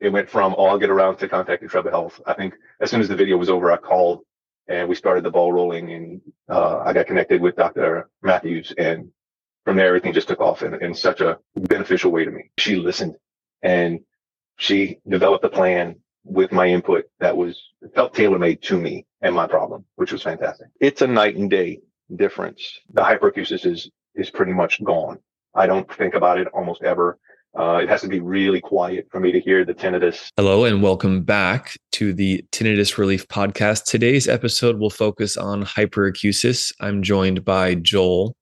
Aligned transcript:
it 0.00 0.10
went 0.10 0.30
from, 0.30 0.54
oh, 0.58 0.66
I'll 0.66 0.78
get 0.78 0.90
around 0.90 1.18
to 1.18 1.28
contacting 1.28 1.68
Treble 1.68 1.90
Health. 1.90 2.20
I 2.26 2.34
think 2.34 2.54
as 2.80 2.90
soon 2.90 3.00
as 3.00 3.08
the 3.08 3.16
video 3.16 3.36
was 3.36 3.50
over, 3.50 3.72
I 3.72 3.76
called 3.78 4.22
and 4.68 4.88
we 4.88 4.94
started 4.94 5.24
the 5.24 5.30
ball 5.30 5.52
rolling 5.52 5.92
and 5.92 6.20
uh, 6.48 6.78
I 6.84 6.92
got 6.92 7.06
connected 7.06 7.40
with 7.42 7.56
Dr. 7.56 8.08
Matthews. 8.22 8.72
And 8.78 9.10
from 9.64 9.76
there, 9.76 9.88
everything 9.88 10.12
just 10.14 10.28
took 10.28 10.40
off 10.40 10.62
in, 10.62 10.74
in 10.82 10.94
such 10.94 11.20
a 11.20 11.38
beneficial 11.56 12.12
way 12.12 12.24
to 12.24 12.30
me. 12.30 12.50
She 12.58 12.76
listened 12.76 13.16
and 13.62 14.00
she 14.58 14.98
developed 15.08 15.44
a 15.44 15.48
plan 15.50 15.96
with 16.24 16.52
my 16.52 16.66
input 16.68 17.06
that 17.20 17.36
was 17.36 17.60
felt 17.94 18.14
tailor 18.14 18.38
made 18.38 18.62
to 18.62 18.80
me 18.80 19.06
and 19.22 19.34
my 19.34 19.46
problem, 19.46 19.84
which 19.96 20.12
was 20.12 20.22
fantastic. 20.22 20.68
It's 20.80 21.02
a 21.02 21.06
night 21.06 21.36
and 21.36 21.50
day 21.50 21.80
difference. 22.14 22.80
The 22.92 23.02
hyperacusis 23.02 23.66
is, 23.66 23.90
is 24.14 24.30
pretty 24.30 24.52
much 24.52 24.82
gone. 24.84 25.18
I 25.54 25.66
don't 25.66 25.92
think 25.94 26.14
about 26.14 26.38
it 26.38 26.48
almost 26.48 26.82
ever. 26.82 27.18
Uh, 27.58 27.80
it 27.82 27.88
has 27.88 28.00
to 28.00 28.08
be 28.08 28.20
really 28.20 28.60
quiet 28.60 29.08
for 29.10 29.18
me 29.18 29.32
to 29.32 29.40
hear 29.40 29.64
the 29.64 29.74
tinnitus. 29.74 30.28
Hello, 30.36 30.64
and 30.64 30.82
welcome 30.82 31.22
back 31.22 31.76
to 31.92 32.12
the 32.12 32.44
Tinnitus 32.52 32.96
Relief 32.96 33.26
Podcast. 33.26 33.84
Today's 33.84 34.28
episode 34.28 34.78
will 34.78 34.90
focus 34.90 35.36
on 35.36 35.64
hyperacusis. 35.64 36.72
I'm 36.80 37.02
joined 37.02 37.44
by 37.44 37.74
Joel. 37.74 38.36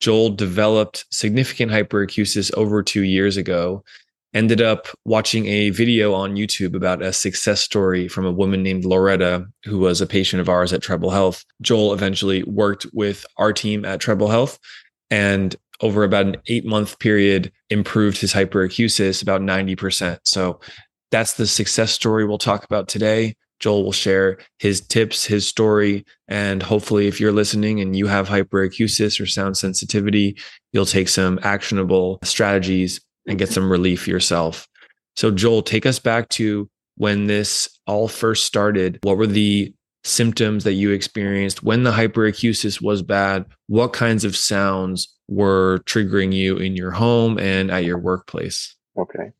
Joel 0.00 0.30
developed 0.30 1.06
significant 1.10 1.72
hyperacusis 1.72 2.52
over 2.54 2.82
two 2.82 3.04
years 3.04 3.38
ago. 3.38 3.82
Ended 4.34 4.60
up 4.60 4.86
watching 5.06 5.46
a 5.46 5.70
video 5.70 6.12
on 6.12 6.34
YouTube 6.34 6.74
about 6.74 7.02
a 7.02 7.12
success 7.12 7.60
story 7.60 8.06
from 8.06 8.26
a 8.26 8.32
woman 8.32 8.62
named 8.62 8.84
Loretta, 8.84 9.46
who 9.64 9.78
was 9.78 10.00
a 10.00 10.06
patient 10.06 10.40
of 10.40 10.48
ours 10.50 10.74
at 10.74 10.82
Treble 10.82 11.10
Health. 11.10 11.44
Joel 11.62 11.94
eventually 11.94 12.42
worked 12.42 12.86
with 12.92 13.24
our 13.38 13.52
team 13.52 13.86
at 13.86 14.00
Treble 14.00 14.28
Health 14.28 14.58
and 15.10 15.56
over 15.82 16.04
about 16.04 16.26
an 16.26 16.36
eight 16.46 16.64
month 16.64 16.98
period 16.98 17.52
improved 17.70 18.18
his 18.18 18.32
hyperacusis 18.32 19.22
about 19.22 19.40
90%. 19.40 20.18
So 20.24 20.60
that's 21.10 21.34
the 21.34 21.46
success 21.46 21.92
story 21.92 22.24
we'll 22.24 22.38
talk 22.38 22.64
about 22.64 22.88
today. 22.88 23.34
Joel 23.60 23.84
will 23.84 23.92
share 23.92 24.38
his 24.58 24.80
tips, 24.80 25.24
his 25.24 25.46
story, 25.46 26.04
and 26.26 26.62
hopefully, 26.62 27.06
if 27.06 27.20
you're 27.20 27.30
listening 27.30 27.80
and 27.80 27.94
you 27.94 28.08
have 28.08 28.28
hyperacusis 28.28 29.20
or 29.20 29.26
sound 29.26 29.56
sensitivity, 29.56 30.36
you'll 30.72 30.84
take 30.84 31.08
some 31.08 31.38
actionable 31.44 32.18
strategies 32.24 33.00
and 33.28 33.38
get 33.38 33.50
some 33.50 33.70
relief 33.70 34.08
yourself. 34.08 34.66
So, 35.14 35.30
Joel, 35.30 35.62
take 35.62 35.86
us 35.86 36.00
back 36.00 36.28
to 36.30 36.68
when 36.96 37.28
this 37.28 37.68
all 37.86 38.08
first 38.08 38.46
started. 38.46 38.98
What 39.02 39.16
were 39.16 39.28
the 39.28 39.72
symptoms 40.04 40.64
that 40.64 40.72
you 40.72 40.90
experienced 40.90 41.62
when 41.62 41.84
the 41.84 41.92
hyperacusis 41.92 42.82
was 42.82 43.02
bad? 43.02 43.46
What 43.72 43.94
kinds 43.94 44.26
of 44.26 44.36
sounds 44.36 45.16
were 45.28 45.78
triggering 45.86 46.34
you 46.34 46.58
in 46.58 46.76
your 46.76 46.90
home 46.90 47.38
and 47.38 47.70
at 47.70 47.86
your 47.86 47.96
workplace? 47.96 48.76
Okay. 48.98 49.30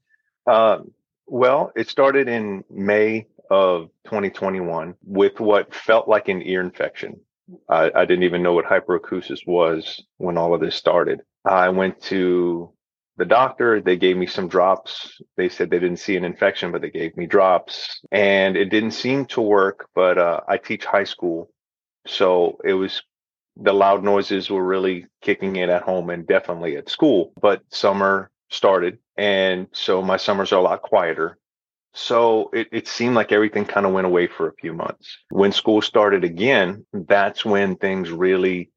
Uh, 0.46 0.78
well, 1.26 1.70
it 1.76 1.90
started 1.90 2.28
in 2.28 2.64
May 2.70 3.26
of 3.50 3.90
2021 4.06 4.94
with 5.04 5.38
what 5.38 5.74
felt 5.74 6.08
like 6.08 6.28
an 6.28 6.40
ear 6.44 6.62
infection. 6.62 7.20
I, 7.68 7.90
I 7.94 8.06
didn't 8.06 8.22
even 8.22 8.42
know 8.42 8.54
what 8.54 8.64
hyperacusis 8.64 9.46
was 9.46 10.02
when 10.16 10.38
all 10.38 10.54
of 10.54 10.62
this 10.62 10.76
started. 10.76 11.20
I 11.44 11.68
went 11.68 12.00
to 12.04 12.72
the 13.18 13.26
doctor. 13.26 13.82
They 13.82 13.98
gave 13.98 14.16
me 14.16 14.24
some 14.24 14.48
drops. 14.48 15.20
They 15.36 15.50
said 15.50 15.68
they 15.68 15.78
didn't 15.78 15.98
see 15.98 16.16
an 16.16 16.24
infection, 16.24 16.72
but 16.72 16.80
they 16.80 16.90
gave 16.90 17.14
me 17.18 17.26
drops 17.26 18.00
and 18.10 18.56
it 18.56 18.70
didn't 18.70 18.92
seem 18.92 19.26
to 19.26 19.42
work. 19.42 19.90
But 19.94 20.16
uh, 20.16 20.40
I 20.48 20.56
teach 20.56 20.86
high 20.86 21.04
school. 21.04 21.50
So 22.06 22.56
it 22.64 22.72
was 22.72 23.02
the 23.56 23.72
loud 23.72 24.02
noises 24.02 24.50
were 24.50 24.64
really 24.64 25.06
kicking 25.20 25.56
in 25.56 25.70
at 25.70 25.82
home 25.82 26.10
and 26.10 26.26
definitely 26.26 26.76
at 26.76 26.88
school. 26.88 27.32
But 27.40 27.62
summer 27.70 28.30
started. 28.50 28.98
And 29.16 29.66
so 29.72 30.02
my 30.02 30.16
summers 30.16 30.52
are 30.52 30.60
a 30.60 30.62
lot 30.62 30.82
quieter. 30.82 31.38
So 31.94 32.50
it, 32.54 32.68
it 32.72 32.88
seemed 32.88 33.14
like 33.14 33.32
everything 33.32 33.66
kind 33.66 33.84
of 33.84 33.92
went 33.92 34.06
away 34.06 34.26
for 34.26 34.48
a 34.48 34.54
few 34.54 34.72
months. 34.72 35.18
When 35.30 35.52
school 35.52 35.82
started 35.82 36.24
again, 36.24 36.86
that's 36.92 37.44
when 37.44 37.76
things 37.76 38.10
really 38.10 38.70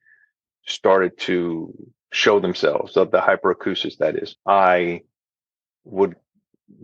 started 0.66 1.18
to 1.20 1.74
show 2.12 2.40
themselves 2.40 2.98
of 2.98 3.12
the 3.12 3.20
hyperacusis 3.20 3.98
that 3.98 4.22
is. 4.22 4.36
I 4.46 5.02
would 5.86 6.16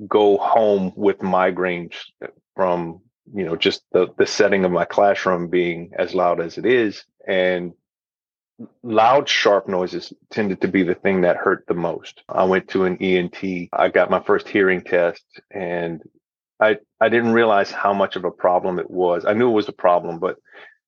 go 0.08 0.38
home 0.38 0.94
with 0.96 1.20
migraines 1.20 1.96
from 2.56 3.02
you 3.34 3.46
know 3.46 3.56
just 3.56 3.84
the 3.92 4.08
the 4.18 4.26
setting 4.26 4.66
of 4.66 4.72
my 4.72 4.86
classroom 4.86 5.48
being 5.48 5.92
as 5.98 6.14
loud 6.14 6.40
as 6.40 6.58
it 6.58 6.66
is 6.66 7.04
and 7.28 7.74
loud, 8.84 9.30
sharp 9.30 9.68
noises 9.68 10.14
tended 10.30 10.62
to 10.62 10.68
be 10.68 10.84
the 10.84 10.96
thing 10.96 11.22
that 11.22 11.38
hurt 11.38 11.66
the 11.68 11.74
most. 11.74 12.24
I 12.30 12.44
went 12.44 12.70
to 12.70 12.86
an 12.86 12.98
ENT. 12.98 13.70
I 13.74 13.90
got 13.90 14.10
my 14.10 14.20
first 14.20 14.48
hearing 14.48 14.82
test 14.82 15.24
and 15.52 16.02
I, 16.60 16.78
I 17.00 17.10
didn't 17.10 17.34
realize 17.34 17.72
how 17.72 17.94
much 17.94 18.16
of 18.16 18.26
a 18.26 18.32
problem 18.32 18.80
it 18.80 18.90
was. 18.90 19.26
I 19.26 19.34
knew 19.34 19.50
it 19.50 19.54
was 19.54 19.68
a 19.68 19.74
problem, 19.74 20.20
but 20.20 20.38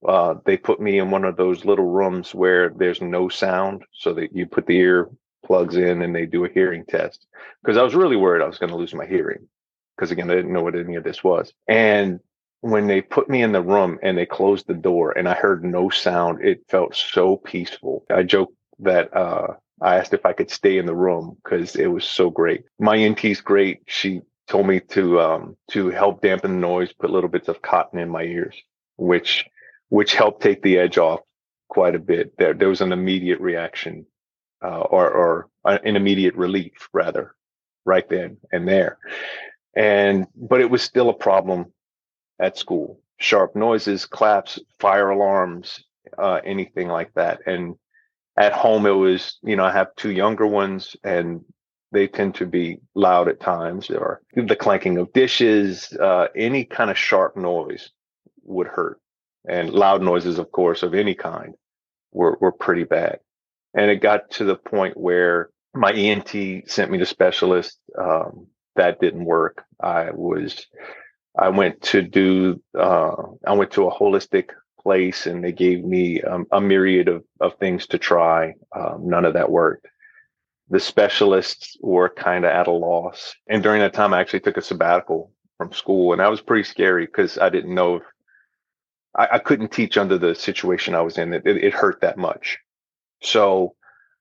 uh, 0.07 0.35
they 0.45 0.57
put 0.57 0.79
me 0.79 0.99
in 0.99 1.11
one 1.11 1.25
of 1.25 1.37
those 1.37 1.65
little 1.65 1.89
rooms 1.89 2.33
where 2.33 2.69
there's 2.69 3.01
no 3.01 3.29
sound 3.29 3.83
so 3.91 4.13
that 4.13 4.35
you 4.35 4.45
put 4.45 4.67
the 4.67 4.77
ear 4.77 5.09
plugs 5.45 5.75
in 5.75 6.01
and 6.01 6.15
they 6.15 6.25
do 6.25 6.45
a 6.45 6.49
hearing 6.49 6.85
test 6.85 7.25
because 7.61 7.77
I 7.77 7.83
was 7.83 7.95
really 7.95 8.15
worried 8.15 8.41
I 8.41 8.47
was 8.47 8.57
going 8.57 8.69
to 8.69 8.77
lose 8.77 8.93
my 8.93 9.05
hearing 9.05 9.47
because 9.95 10.11
again, 10.11 10.29
I 10.29 10.35
didn't 10.35 10.53
know 10.53 10.63
what 10.63 10.75
any 10.75 10.95
of 10.95 11.03
this 11.03 11.23
was. 11.23 11.53
And 11.67 12.19
when 12.63 12.87
they 12.87 13.01
put 13.01 13.29
me 13.29 13.41
in 13.41 13.51
the 13.51 13.61
room 13.61 13.99
and 14.01 14.17
they 14.17 14.25
closed 14.25 14.67
the 14.67 14.73
door 14.73 15.11
and 15.17 15.27
I 15.27 15.33
heard 15.33 15.65
no 15.65 15.89
sound, 15.89 16.41
it 16.41 16.63
felt 16.69 16.95
so 16.95 17.35
peaceful. 17.35 18.05
I 18.09 18.23
joke 18.23 18.53
that 18.79 19.13
uh, 19.13 19.47
I 19.81 19.97
asked 19.97 20.13
if 20.13 20.25
I 20.25 20.31
could 20.31 20.49
stay 20.49 20.77
in 20.77 20.85
the 20.85 20.95
room 20.95 21.35
because 21.43 21.75
it 21.75 21.87
was 21.87 22.05
so 22.05 22.29
great. 22.29 22.63
My 22.79 22.95
ENT's 22.95 23.41
great. 23.41 23.81
She 23.87 24.21
told 24.47 24.65
me 24.65 24.79
to 24.79 25.19
um, 25.19 25.57
to 25.71 25.89
help 25.89 26.21
dampen 26.21 26.53
the 26.53 26.57
noise, 26.57 26.93
put 26.93 27.09
little 27.09 27.29
bits 27.29 27.49
of 27.49 27.61
cotton 27.61 27.99
in 27.99 28.07
my 28.07 28.23
ears, 28.23 28.55
which 28.95 29.45
which 29.89 30.15
helped 30.15 30.41
take 30.41 30.61
the 30.61 30.77
edge 30.77 30.97
off 30.97 31.19
quite 31.67 31.95
a 31.95 31.99
bit. 31.99 32.31
There 32.37 32.53
there 32.53 32.69
was 32.69 32.79
an 32.79 32.93
immediate 32.93 33.41
reaction 33.41 34.05
uh, 34.63 34.79
or 34.79 35.09
or 35.11 35.49
an 35.65 35.97
immediate 35.97 36.35
relief 36.35 36.87
rather 36.93 37.35
right 37.83 38.07
then 38.07 38.37
and 38.53 38.65
there. 38.65 38.99
And 39.75 40.27
but 40.33 40.61
it 40.61 40.69
was 40.69 40.81
still 40.81 41.09
a 41.09 41.13
problem 41.13 41.73
at 42.43 42.57
school 42.57 42.99
sharp 43.19 43.55
noises, 43.55 44.05
claps, 44.05 44.59
fire 44.79 45.09
alarms, 45.09 45.83
uh, 46.17 46.41
anything 46.43 46.89
like 46.89 47.13
that. 47.13 47.39
And 47.45 47.75
at 48.35 48.51
home, 48.51 48.85
it 48.85 48.91
was, 48.91 49.37
you 49.43 49.55
know, 49.55 49.63
I 49.63 49.71
have 49.71 49.95
two 49.95 50.11
younger 50.11 50.45
ones 50.45 50.95
and 51.03 51.45
they 51.91 52.07
tend 52.07 52.35
to 52.35 52.45
be 52.45 52.79
loud 52.95 53.29
at 53.29 53.39
times 53.39 53.89
or 53.89 54.21
the 54.35 54.55
clanking 54.55 54.97
of 54.97 55.13
dishes, 55.13 55.93
uh, 55.93 56.27
any 56.35 56.65
kind 56.65 56.89
of 56.91 56.97
sharp 56.97 57.37
noise 57.37 57.91
would 58.43 58.67
hurt. 58.67 58.99
And 59.47 59.69
loud 59.69 60.01
noises, 60.01 60.37
of 60.37 60.51
course, 60.51 60.83
of 60.83 60.93
any 60.93 61.15
kind 61.15 61.53
were, 62.11 62.37
were 62.41 62.51
pretty 62.51 62.83
bad. 62.83 63.19
And 63.73 63.89
it 63.89 64.01
got 64.01 64.31
to 64.31 64.43
the 64.43 64.55
point 64.55 64.97
where 64.97 65.49
my 65.73 65.91
ENT 65.91 66.69
sent 66.69 66.91
me 66.91 66.97
to 66.97 67.05
specialist. 67.05 67.79
Um, 67.97 68.47
that 68.75 68.99
didn't 68.99 69.25
work. 69.25 69.63
I 69.81 70.11
was 70.11 70.65
I 71.37 71.49
went 71.49 71.81
to 71.83 72.01
do, 72.01 72.61
uh, 72.77 73.15
I 73.45 73.53
went 73.53 73.71
to 73.71 73.87
a 73.87 73.91
holistic 73.93 74.49
place 74.79 75.25
and 75.25 75.43
they 75.43 75.51
gave 75.51 75.83
me 75.83 76.21
um, 76.21 76.45
a 76.51 76.61
myriad 76.61 77.07
of, 77.07 77.23
of 77.39 77.57
things 77.57 77.87
to 77.87 77.97
try. 77.97 78.53
Um, 78.75 79.09
none 79.09 79.25
of 79.25 79.33
that 79.33 79.49
worked. 79.49 79.87
The 80.69 80.79
specialists 80.79 81.77
were 81.81 82.09
kind 82.09 82.45
of 82.45 82.51
at 82.51 82.67
a 82.67 82.71
loss. 82.71 83.35
And 83.47 83.63
during 83.63 83.81
that 83.81 83.93
time, 83.93 84.13
I 84.13 84.19
actually 84.19 84.41
took 84.41 84.57
a 84.57 84.61
sabbatical 84.61 85.31
from 85.57 85.71
school 85.71 86.11
and 86.11 86.19
that 86.19 86.29
was 86.29 86.41
pretty 86.41 86.63
scary 86.63 87.05
because 87.05 87.37
I 87.37 87.49
didn't 87.49 87.73
know 87.73 87.97
if 87.97 88.03
I, 89.15 89.29
I, 89.33 89.39
couldn't 89.39 89.71
teach 89.71 89.97
under 89.97 90.17
the 90.17 90.33
situation 90.33 90.95
I 90.95 91.01
was 91.01 91.17
in. 91.17 91.33
It, 91.33 91.45
it, 91.45 91.63
it 91.63 91.73
hurt 91.73 92.01
that 92.01 92.17
much. 92.17 92.59
So 93.21 93.75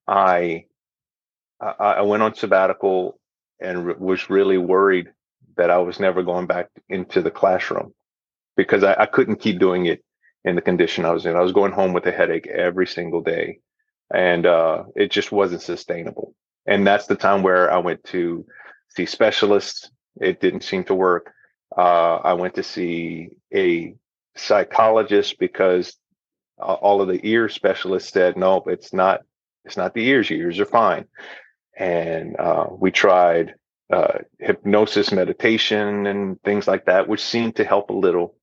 I, 0.06 0.66
I, 1.60 1.72
I 1.78 2.00
went 2.02 2.22
on 2.22 2.34
sabbatical 2.34 3.18
and 3.60 3.86
re- 3.86 3.94
was 3.98 4.30
really 4.30 4.58
worried 4.58 5.08
that 5.56 5.70
I 5.70 5.78
was 5.78 6.00
never 6.00 6.22
going 6.22 6.46
back 6.46 6.68
into 6.88 7.22
the 7.22 7.30
classroom 7.30 7.92
because 8.56 8.84
I, 8.84 8.94
I, 8.98 9.06
couldn't 9.06 9.40
keep 9.40 9.58
doing 9.58 9.86
it 9.86 10.04
in 10.44 10.56
the 10.56 10.62
condition 10.62 11.04
I 11.04 11.12
was 11.12 11.26
in. 11.26 11.36
I 11.36 11.40
was 11.40 11.52
going 11.52 11.72
home 11.72 11.92
with 11.92 12.06
a 12.06 12.12
headache 12.12 12.46
every 12.46 12.86
single 12.86 13.22
day 13.22 13.60
and 14.12 14.44
uh, 14.46 14.84
it 14.94 15.10
just 15.10 15.32
wasn't 15.32 15.62
sustainable. 15.62 16.34
And 16.66 16.86
that's 16.86 17.06
the 17.06 17.16
time 17.16 17.42
where 17.42 17.72
I 17.72 17.78
went 17.78 18.04
to 18.04 18.46
see 18.90 19.06
specialists. 19.06 19.90
It 20.20 20.40
didn't 20.40 20.62
seem 20.62 20.84
to 20.84 20.94
work. 20.94 21.32
Uh, 21.76 22.16
I 22.16 22.34
went 22.34 22.54
to 22.54 22.62
see 22.62 23.30
a 23.52 23.94
psychologist 24.36 25.38
because 25.38 25.96
uh, 26.60 26.74
all 26.74 27.00
of 27.00 27.08
the 27.08 27.20
ear 27.26 27.48
specialists 27.48 28.12
said, 28.12 28.36
no, 28.36 28.62
it's 28.66 28.92
not, 28.92 29.22
it's 29.64 29.76
not 29.76 29.94
the 29.94 30.06
ears. 30.06 30.28
Your 30.28 30.40
ears 30.40 30.60
are 30.60 30.66
fine. 30.66 31.06
And 31.76 32.36
uh, 32.38 32.66
we 32.70 32.90
tried 32.90 33.54
uh, 33.92 34.18
hypnosis, 34.38 35.12
meditation, 35.12 36.06
and 36.06 36.40
things 36.42 36.66
like 36.66 36.86
that, 36.86 37.08
which 37.08 37.22
seemed 37.22 37.56
to 37.56 37.64
help 37.64 37.90
a 37.90 37.94
little, 37.94 38.34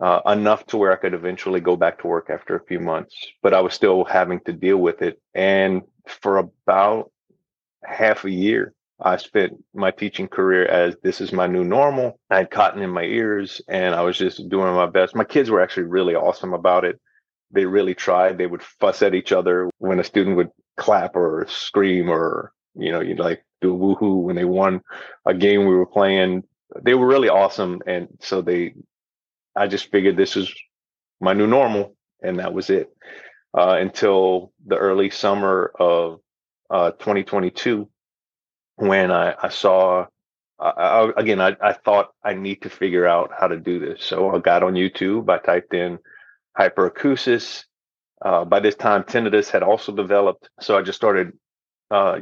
uh, 0.00 0.20
enough 0.26 0.64
to 0.66 0.76
where 0.76 0.92
I 0.92 0.96
could 0.96 1.14
eventually 1.14 1.60
go 1.60 1.76
back 1.76 2.00
to 2.00 2.06
work 2.06 2.30
after 2.30 2.54
a 2.54 2.64
few 2.64 2.78
months. 2.78 3.14
But 3.42 3.52
I 3.52 3.60
was 3.60 3.74
still 3.74 4.04
having 4.04 4.40
to 4.40 4.52
deal 4.52 4.76
with 4.76 5.02
it. 5.02 5.20
And 5.34 5.82
for 6.06 6.38
about 6.38 7.10
half 7.84 8.24
a 8.24 8.30
year, 8.30 8.74
I 9.00 9.16
spent 9.16 9.52
my 9.74 9.90
teaching 9.90 10.28
career 10.28 10.66
as 10.66 10.96
this 11.02 11.20
is 11.20 11.32
my 11.32 11.46
new 11.46 11.64
normal. 11.64 12.18
I 12.30 12.36
had 12.38 12.50
cotton 12.50 12.82
in 12.82 12.90
my 12.90 13.02
ears 13.02 13.60
and 13.68 13.94
I 13.94 14.02
was 14.02 14.16
just 14.16 14.48
doing 14.48 14.74
my 14.74 14.86
best. 14.86 15.14
My 15.14 15.24
kids 15.24 15.50
were 15.50 15.60
actually 15.60 15.84
really 15.84 16.14
awesome 16.14 16.54
about 16.54 16.84
it. 16.84 16.98
They 17.50 17.66
really 17.66 17.94
tried. 17.94 18.38
They 18.38 18.46
would 18.46 18.62
fuss 18.62 19.02
at 19.02 19.14
each 19.14 19.32
other 19.32 19.70
when 19.78 20.00
a 20.00 20.04
student 20.04 20.36
would 20.36 20.50
clap 20.76 21.14
or 21.14 21.46
scream 21.48 22.08
or, 22.08 22.52
you 22.74 22.90
know, 22.90 23.00
you'd 23.00 23.18
like 23.18 23.44
do 23.66 23.74
woohoo 23.74 24.22
when 24.22 24.36
they 24.36 24.44
won 24.44 24.80
a 25.24 25.34
game 25.34 25.60
we 25.60 25.74
were 25.74 25.86
playing. 25.86 26.44
They 26.82 26.94
were 26.94 27.06
really 27.06 27.28
awesome. 27.28 27.80
And 27.86 28.08
so 28.20 28.42
they, 28.42 28.74
I 29.54 29.66
just 29.66 29.90
figured 29.90 30.16
this 30.16 30.36
is 30.36 30.52
my 31.20 31.32
new 31.32 31.46
normal 31.46 31.96
and 32.22 32.38
that 32.38 32.52
was 32.52 32.70
it. 32.70 32.90
Uh, 33.56 33.76
until 33.80 34.52
the 34.66 34.76
early 34.76 35.10
summer 35.10 35.72
of 35.78 36.20
uh, 36.68 36.90
2022 36.92 37.88
when 38.76 39.10
I, 39.10 39.34
I 39.42 39.48
saw, 39.48 40.06
I, 40.58 40.68
I, 40.68 41.12
again, 41.16 41.40
I, 41.40 41.56
I 41.62 41.72
thought 41.72 42.10
I 42.22 42.34
need 42.34 42.62
to 42.62 42.70
figure 42.70 43.06
out 43.06 43.32
how 43.38 43.48
to 43.48 43.58
do 43.58 43.78
this. 43.78 44.04
So 44.04 44.34
I 44.34 44.38
got 44.38 44.62
on 44.62 44.74
YouTube, 44.74 45.30
I 45.30 45.38
typed 45.38 45.74
in 45.74 45.98
hyperacusis. 46.58 47.64
Uh, 48.22 48.44
by 48.44 48.60
this 48.60 48.74
time, 48.74 49.04
tinnitus 49.04 49.50
had 49.50 49.62
also 49.62 49.92
developed. 49.92 50.48
So 50.60 50.76
I 50.76 50.82
just 50.82 50.96
started 50.96 51.32
uh, 51.90 52.20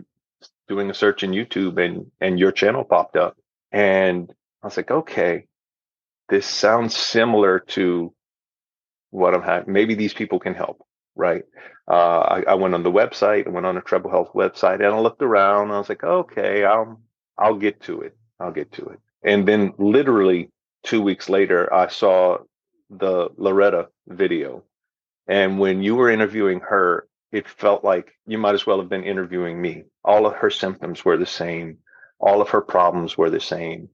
doing 0.69 0.90
a 0.90 0.94
search 0.94 1.22
in 1.22 1.31
YouTube 1.31 1.84
and, 1.84 2.11
and 2.20 2.38
your 2.38 2.52
channel 2.52 2.84
popped 2.84 3.16
up. 3.16 3.37
And 3.72 4.32
I 4.62 4.66
was 4.66 4.76
like, 4.76 4.90
okay, 4.90 5.46
this 6.28 6.46
sounds 6.46 6.96
similar 6.96 7.61
to 7.61 8.14
what 9.11 9.34
I'm 9.34 9.43
having. 9.43 9.72
Maybe 9.72 9.94
these 9.94 10.14
people 10.14 10.38
can 10.38 10.55
help 10.55 10.84
right? 11.16 11.43
Uh, 11.88 12.19
I, 12.20 12.43
I, 12.49 12.55
went 12.55 12.75
on 12.75 12.82
the 12.82 12.90
website, 12.90 13.46
I 13.46 13.50
went 13.50 13.66
on 13.66 13.76
a 13.76 13.82
Treble 13.82 14.11
Health 14.11 14.32
website, 14.34 14.76
and 14.76 14.87
I 14.87 14.99
looked 14.99 15.22
around. 15.22 15.70
I 15.70 15.78
was 15.78 15.88
like, 15.88 16.05
okay, 16.05 16.64
I'll 16.64 17.00
I'll 17.38 17.56
get 17.56 17.81
to 17.82 18.02
it. 18.02 18.17
I'll 18.40 18.52
get 18.52 18.72
to 18.72 18.87
it. 18.87 19.00
And 19.22 19.46
then 19.46 19.75
literally 19.78 20.50
two 20.82 21.02
weeks 21.02 21.28
later, 21.28 21.72
I 21.72 21.88
saw 21.88 22.38
the 22.90 23.28
Loretta 23.37 23.88
video, 24.08 24.64
and 25.26 25.58
when 25.58 25.82
you 25.82 25.94
were 25.94 26.10
interviewing 26.10 26.60
her, 26.60 27.06
it 27.34 27.48
felt 27.48 27.82
like 27.82 28.12
you 28.26 28.38
might 28.38 28.54
as 28.54 28.64
well 28.64 28.78
have 28.81 28.88
been 28.88 29.02
interviewing 29.02 29.60
me. 29.60 29.82
All 30.04 30.25
of 30.25 30.34
her 30.36 30.50
symptoms 30.50 31.04
were 31.04 31.16
the 31.16 31.26
same. 31.26 31.78
All 32.20 32.40
of 32.40 32.50
her 32.50 32.60
problems 32.60 33.19
were 33.19 33.28
the 33.28 33.40
same. 33.40 33.88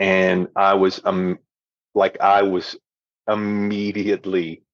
And 0.00 0.48
I 0.56 0.74
was 0.74 1.00
um 1.04 1.38
like 1.94 2.20
I 2.20 2.42
was 2.42 2.76
immediately 3.30 4.64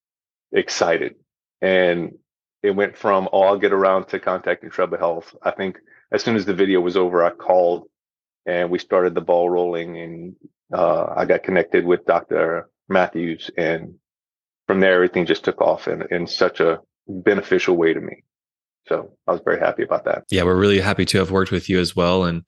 excited 0.52 1.16
and 1.60 2.14
it 2.62 2.70
went 2.70 2.96
from, 2.96 3.28
oh, 3.32 3.42
I'll 3.42 3.58
get 3.58 3.72
around 3.74 4.06
to 4.08 4.20
contacting 4.20 4.70
Treble 4.70 4.98
Health. 4.98 5.34
I 5.42 5.50
think 5.50 5.78
as 6.12 6.22
soon 6.22 6.36
as 6.36 6.46
the 6.46 6.54
video 6.54 6.80
was 6.80 6.96
over, 6.96 7.22
I 7.22 7.30
called 7.30 7.88
and 8.46 8.70
we 8.70 8.78
started 8.78 9.14
the 9.14 9.20
ball 9.20 9.50
rolling 9.50 9.98
and 9.98 10.36
uh, 10.72 11.12
I 11.14 11.26
got 11.26 11.42
connected 11.42 11.84
with 11.84 12.06
Dr. 12.06 12.70
Matthews. 12.88 13.50
And 13.56 13.96
from 14.66 14.80
there, 14.80 14.94
everything 14.94 15.26
just 15.26 15.44
took 15.44 15.60
off 15.60 15.88
in, 15.88 16.04
in 16.10 16.26
such 16.26 16.60
a 16.60 16.80
beneficial 17.10 17.76
way 17.76 17.92
to 17.94 18.00
me. 18.00 18.22
So 18.86 19.12
I 19.26 19.32
was 19.32 19.40
very 19.44 19.60
happy 19.60 19.82
about 19.82 20.04
that. 20.04 20.24
Yeah, 20.30 20.42
we're 20.42 20.56
really 20.56 20.80
happy 20.80 21.04
to 21.06 21.18
have 21.18 21.30
worked 21.30 21.50
with 21.50 21.68
you 21.68 21.78
as 21.78 21.94
well. 21.94 22.24
And 22.24 22.42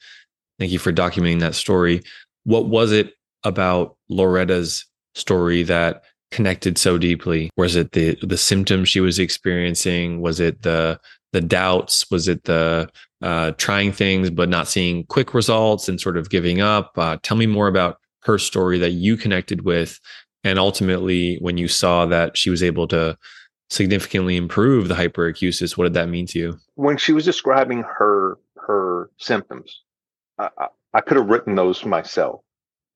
thank 0.59 0.73
you 0.73 0.79
for 0.79 0.93
documenting 0.93 1.41
that 1.41 1.55
story. 1.55 2.03
What 2.45 2.67
was 2.67 2.91
it 2.93 3.15
about 3.45 3.97
Loretta's 4.09 4.87
story 5.15 5.63
that 5.65 6.03
connected 6.31 6.79
so 6.79 6.99
deeply? 6.99 7.51
Was 7.57 7.77
it 7.77 7.93
the 7.93 8.17
the 8.23 8.37
symptoms 8.37 8.89
she 8.89 9.01
was 9.01 9.19
experiencing? 9.19 10.21
Was 10.21 10.41
it 10.41 10.63
the 10.63 10.99
the 11.33 11.41
doubts? 11.41 12.11
Was 12.11 12.29
it 12.29 12.45
the 12.45 12.89
uh, 13.23 13.53
trying 13.53 13.93
things 13.93 14.31
but 14.31 14.49
not 14.49 14.67
seeing 14.69 15.05
quick 15.05 15.35
results 15.35 15.89
and 15.89 16.01
sort 16.01 16.17
of 16.17 16.31
giving 16.31 16.61
up? 16.61 16.93
Uh, 16.97 17.19
tell 17.23 17.37
me 17.37 17.47
more 17.47 17.69
about 17.69 17.99
her 18.25 18.39
story 18.39 18.79
that 18.79 18.91
you 18.91 19.17
connected 19.17 19.63
with, 19.65 20.01
and 20.43 20.59
ultimately 20.59 21.37
when 21.41 21.57
you 21.57 21.69
saw 21.69 22.07
that 22.07 22.37
she 22.37 22.51
was 22.51 22.63
able 22.63 22.89
to 22.89 23.17
significantly 23.71 24.37
improve 24.37 24.89
the 24.89 24.95
hyperacusis, 24.95 25.77
what 25.77 25.85
did 25.85 25.95
that 25.95 26.09
mean 26.09 26.27
to 26.27 26.39
you? 26.39 26.59
When 26.75 26.97
she 26.97 27.13
was 27.13 27.25
describing 27.25 27.83
her 27.83 28.39
her 28.57 29.11
symptoms, 29.19 29.83
I, 30.39 30.49
I, 30.59 30.67
I 30.95 31.01
could 31.01 31.17
have 31.17 31.29
written 31.29 31.55
those 31.55 31.85
myself 31.85 32.41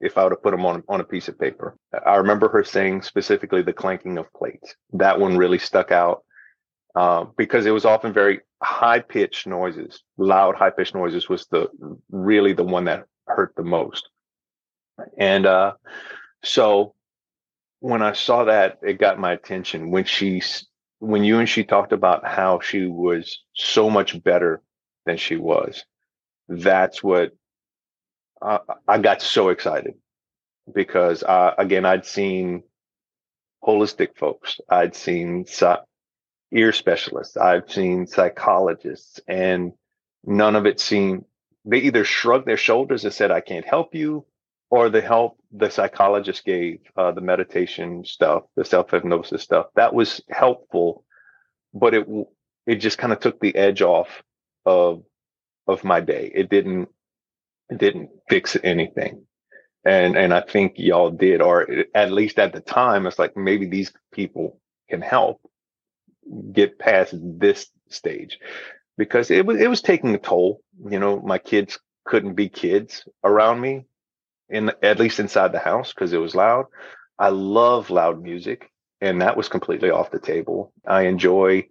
if 0.00 0.18
I 0.18 0.22
would 0.22 0.32
have 0.32 0.42
put 0.42 0.50
them 0.50 0.66
on 0.66 0.82
on 0.88 1.00
a 1.00 1.04
piece 1.04 1.28
of 1.28 1.38
paper. 1.38 1.76
I 2.04 2.16
remember 2.16 2.48
her 2.48 2.64
saying 2.64 3.02
specifically 3.02 3.62
the 3.62 3.72
clanking 3.72 4.18
of 4.18 4.32
plates. 4.32 4.74
That 4.92 5.18
one 5.18 5.36
really 5.36 5.58
stuck 5.58 5.90
out 5.90 6.24
uh, 6.94 7.26
because 7.36 7.66
it 7.66 7.72
was 7.72 7.84
often 7.84 8.12
very 8.12 8.40
high 8.62 9.00
pitched 9.00 9.46
noises, 9.46 10.02
loud 10.16 10.56
high 10.56 10.70
pitched 10.70 10.94
noises 10.94 11.28
was 11.28 11.46
the 11.46 11.68
really 12.10 12.52
the 12.52 12.64
one 12.64 12.84
that 12.84 13.04
hurt 13.26 13.54
the 13.56 13.62
most. 13.62 14.08
And 15.18 15.46
uh, 15.46 15.74
so 16.42 16.94
when 17.86 18.02
I 18.02 18.14
saw 18.14 18.44
that, 18.44 18.80
it 18.82 18.98
got 18.98 19.20
my 19.20 19.32
attention 19.32 19.92
when 19.92 20.04
she 20.04 20.42
when 20.98 21.22
you 21.22 21.38
and 21.38 21.48
she 21.48 21.62
talked 21.62 21.92
about 21.92 22.26
how 22.26 22.58
she 22.58 22.86
was 22.86 23.44
so 23.54 23.90
much 23.90 24.20
better 24.24 24.60
than 25.04 25.18
she 25.18 25.36
was. 25.36 25.84
That's 26.48 27.00
what 27.00 27.32
uh, 28.42 28.58
I 28.88 28.98
got 28.98 29.22
so 29.22 29.50
excited 29.50 29.94
because 30.74 31.22
again, 31.58 31.84
I'd 31.84 32.06
seen 32.06 32.64
holistic 33.64 34.16
folks, 34.16 34.60
I'd 34.68 34.96
seen 34.96 35.46
ear 36.52 36.72
specialists, 36.72 37.36
I've 37.36 37.70
seen 37.70 38.08
psychologists, 38.08 39.20
and 39.28 39.72
none 40.24 40.56
of 40.56 40.66
it 40.66 40.80
seemed. 40.80 41.24
They 41.64 41.78
either 41.78 42.04
shrugged 42.04 42.46
their 42.46 42.56
shoulders 42.56 43.04
and 43.04 43.14
said, 43.14 43.30
"I 43.30 43.40
can't 43.42 43.64
help 43.66 43.94
you," 43.94 44.26
or 44.70 44.88
the 44.88 45.00
help 45.00 45.38
the 45.52 45.70
psychologist 45.70 46.44
gave, 46.44 46.80
uh, 46.96 47.12
the 47.12 47.20
meditation 47.20 48.04
stuff, 48.04 48.44
the 48.56 48.64
self 48.64 48.90
hypnosis 48.90 49.42
stuff, 49.42 49.66
that 49.76 49.94
was 49.94 50.20
helpful, 50.28 51.04
but 51.72 51.94
it 51.94 52.06
it 52.66 52.76
just 52.76 52.98
kind 52.98 53.12
of 53.12 53.20
took 53.20 53.40
the 53.40 53.54
edge 53.54 53.82
off 53.82 54.22
of 54.64 55.02
of 55.66 55.84
my 55.84 56.00
day. 56.00 56.30
It 56.34 56.48
didn't 56.50 56.88
didn't 57.74 58.10
fix 58.28 58.56
anything. 58.62 59.24
And 59.84 60.16
and 60.16 60.34
I 60.34 60.40
think 60.40 60.74
y'all 60.76 61.10
did, 61.10 61.40
or 61.40 61.66
at 61.94 62.10
least 62.10 62.38
at 62.38 62.52
the 62.52 62.60
time, 62.60 63.06
it's 63.06 63.18
like 63.20 63.36
maybe 63.36 63.66
these 63.66 63.92
people 64.12 64.60
can 64.90 65.00
help 65.00 65.40
get 66.52 66.78
past 66.78 67.14
this 67.20 67.68
stage 67.88 68.40
because 68.98 69.30
it 69.30 69.46
was 69.46 69.60
it 69.60 69.70
was 69.70 69.82
taking 69.82 70.14
a 70.14 70.18
toll. 70.18 70.60
You 70.90 70.98
know, 70.98 71.20
my 71.20 71.38
kids 71.38 71.78
couldn't 72.04 72.34
be 72.34 72.48
kids 72.48 73.04
around 73.24 73.60
me 73.60 73.84
in 74.48 74.72
at 74.82 74.98
least 74.98 75.20
inside 75.20 75.52
the 75.52 75.58
house 75.58 75.92
because 75.92 76.12
it 76.12 76.20
was 76.20 76.34
loud. 76.34 76.66
I 77.18 77.28
love 77.28 77.90
loud 77.90 78.22
music 78.22 78.70
and 79.00 79.22
that 79.22 79.36
was 79.36 79.48
completely 79.48 79.90
off 79.90 80.10
the 80.10 80.18
table. 80.18 80.72
I 80.86 81.02
enjoy 81.02 81.68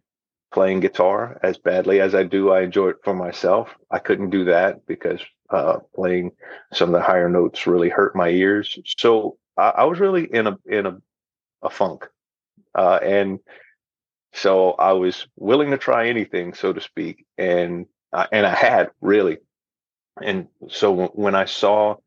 playing 0.54 0.80
guitar 0.80 1.40
as 1.44 1.58
badly 1.58 2.00
as 2.00 2.16
I 2.16 2.24
do. 2.24 2.52
I 2.52 2.62
enjoy 2.62 2.90
it 2.90 2.98
for 3.04 3.14
myself. 3.14 3.70
I 3.92 4.00
couldn't 4.00 4.30
do 4.30 4.46
that 4.46 4.86
because 4.86 5.22
uh, 5.50 5.80
playing 5.94 6.32
some 6.74 6.90
of 6.90 6.94
the 6.94 7.06
higher 7.06 7.30
notes 7.30 7.68
really 7.68 7.90
hurt 7.90 8.16
my 8.16 8.30
ears. 8.30 8.78
So 8.98 9.38
I, 9.58 9.70
I 9.70 9.84
was 9.86 10.00
really 10.00 10.26
in 10.26 10.48
a 10.48 10.58
in 10.66 10.86
a, 10.86 10.98
a 11.62 11.70
funk, 11.70 12.08
uh, 12.74 13.00
and 13.02 13.40
so 14.34 14.72
I 14.72 14.94
was 14.94 15.28
willing 15.36 15.72
to 15.72 15.78
try 15.78 16.08
anything, 16.08 16.54
so 16.54 16.74
to 16.74 16.82
speak, 16.82 17.26
and 17.38 17.86
uh, 18.14 18.28
and 18.32 18.46
I 18.46 18.56
had 18.56 18.92
really, 19.02 19.38
and 20.22 20.48
so 20.70 21.08
when 21.08 21.36
I 21.36 21.46
saw 21.46 21.98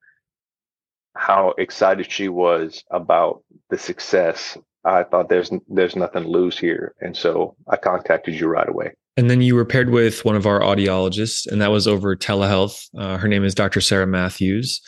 how 1.19 1.55
excited 1.59 2.11
she 2.11 2.29
was 2.29 2.85
about 2.91 3.43
the 3.71 3.79
success, 3.79 4.57
I 4.85 5.03
thought 5.03 5.29
there's 5.29 5.51
there's 5.69 5.97
nothing 5.97 6.23
to 6.23 6.29
lose 6.29 6.59
here, 6.59 6.95
and 7.01 7.17
so 7.17 7.57
I 7.69 7.77
contacted 7.77 8.35
you 8.35 8.47
right 8.47 8.69
away. 8.69 8.93
And 9.17 9.29
then 9.29 9.43
you 9.43 9.57
were 9.57 9.65
paired 9.65 9.91
with 9.91 10.25
one 10.25 10.37
of 10.37 10.47
our 10.47 10.61
audiologists, 10.61 11.47
and 11.47 11.61
that 11.61 11.73
was 11.73 11.89
over 11.89 12.15
telehealth. 12.15 12.89
Uh, 12.97 13.19
her 13.19 13.27
name 13.27 13.45
is 13.45 13.55
Dr. 13.55 13.81
Sarah 13.81 14.07
Matthews. 14.07 14.81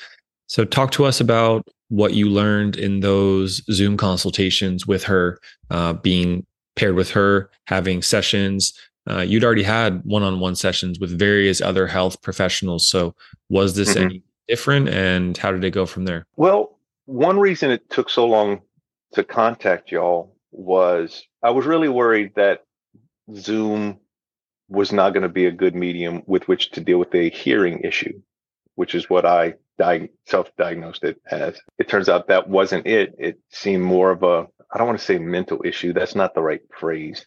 So, 0.47 0.65
talk 0.65 0.93
to 0.93 1.05
us 1.05 1.21
about 1.21 1.67
what 1.89 2.15
you 2.15 2.29
learned 2.29 2.77
in 2.77 3.01
those 3.01 3.61
Zoom 3.73 3.97
consultations 3.97 4.87
with 4.87 5.03
her, 5.05 5.41
uh, 5.71 5.95
being 5.95 6.47
paired 6.77 6.95
with 6.95 7.11
her, 7.11 7.51
having 7.67 8.03
sessions. 8.03 8.73
Uh, 9.11 9.21
you'd 9.21 9.45
already 9.45 9.65
had 9.65 10.01
one 10.05 10.23
on 10.23 10.39
one 10.39 10.55
sessions 10.55 11.01
with 11.01 11.19
various 11.19 11.61
other 11.61 11.89
health 11.89 12.23
professionals. 12.23 12.89
So, 12.89 13.17
was 13.49 13.75
this 13.75 13.95
mm-hmm. 13.95 14.05
any 14.05 14.23
different 14.51 14.89
and 14.89 15.37
how 15.37 15.53
did 15.53 15.63
it 15.63 15.71
go 15.71 15.87
from 15.87 16.05
there? 16.05 16.27
Well, 16.37 16.77
one 17.07 17.39
reason 17.39 17.71
it 17.71 17.89
took 17.89 18.11
so 18.11 18.27
long 18.27 18.61
to 19.13 19.23
contact 19.23 19.93
y'all 19.93 20.37
was 20.51 21.25
I 21.43 21.51
was 21.51 21.67
really 21.67 21.89
worried 21.89 22.33
that 22.35 22.65
Zoom 23.35 24.01
was 24.69 24.93
not 24.93 25.11
going 25.15 25.23
to 25.23 25.29
be 25.29 25.47
a 25.47 25.53
good 25.53 25.75
medium 25.75 26.23
with 26.27 26.49
which 26.49 26.73
to 26.73 26.81
deal 26.81 26.99
with 26.99 27.15
a 27.15 27.31
hearing 27.31 27.81
issue, 27.81 28.21
which 28.75 28.95
is 28.95 29.09
what 29.09 29.25
I 29.25 29.55
di- 29.79 30.11
self-diagnosed 30.27 31.05
it 31.05 31.21
as. 31.31 31.61
It 31.79 31.89
turns 31.89 32.09
out 32.09 32.29
that 32.29 32.49
wasn't 32.49 32.87
it. 32.87 33.15
It 33.19 33.39
seemed 33.51 33.85
more 33.85 34.11
of 34.11 34.23
a 34.25 34.47
I 34.73 34.79
don't 34.79 34.87
want 34.87 34.99
to 34.99 35.05
say 35.05 35.19
mental 35.19 35.63
issue. 35.65 35.93
That's 35.93 36.15
not 36.15 36.35
the 36.35 36.43
right 36.43 36.61
phrase, 36.79 37.27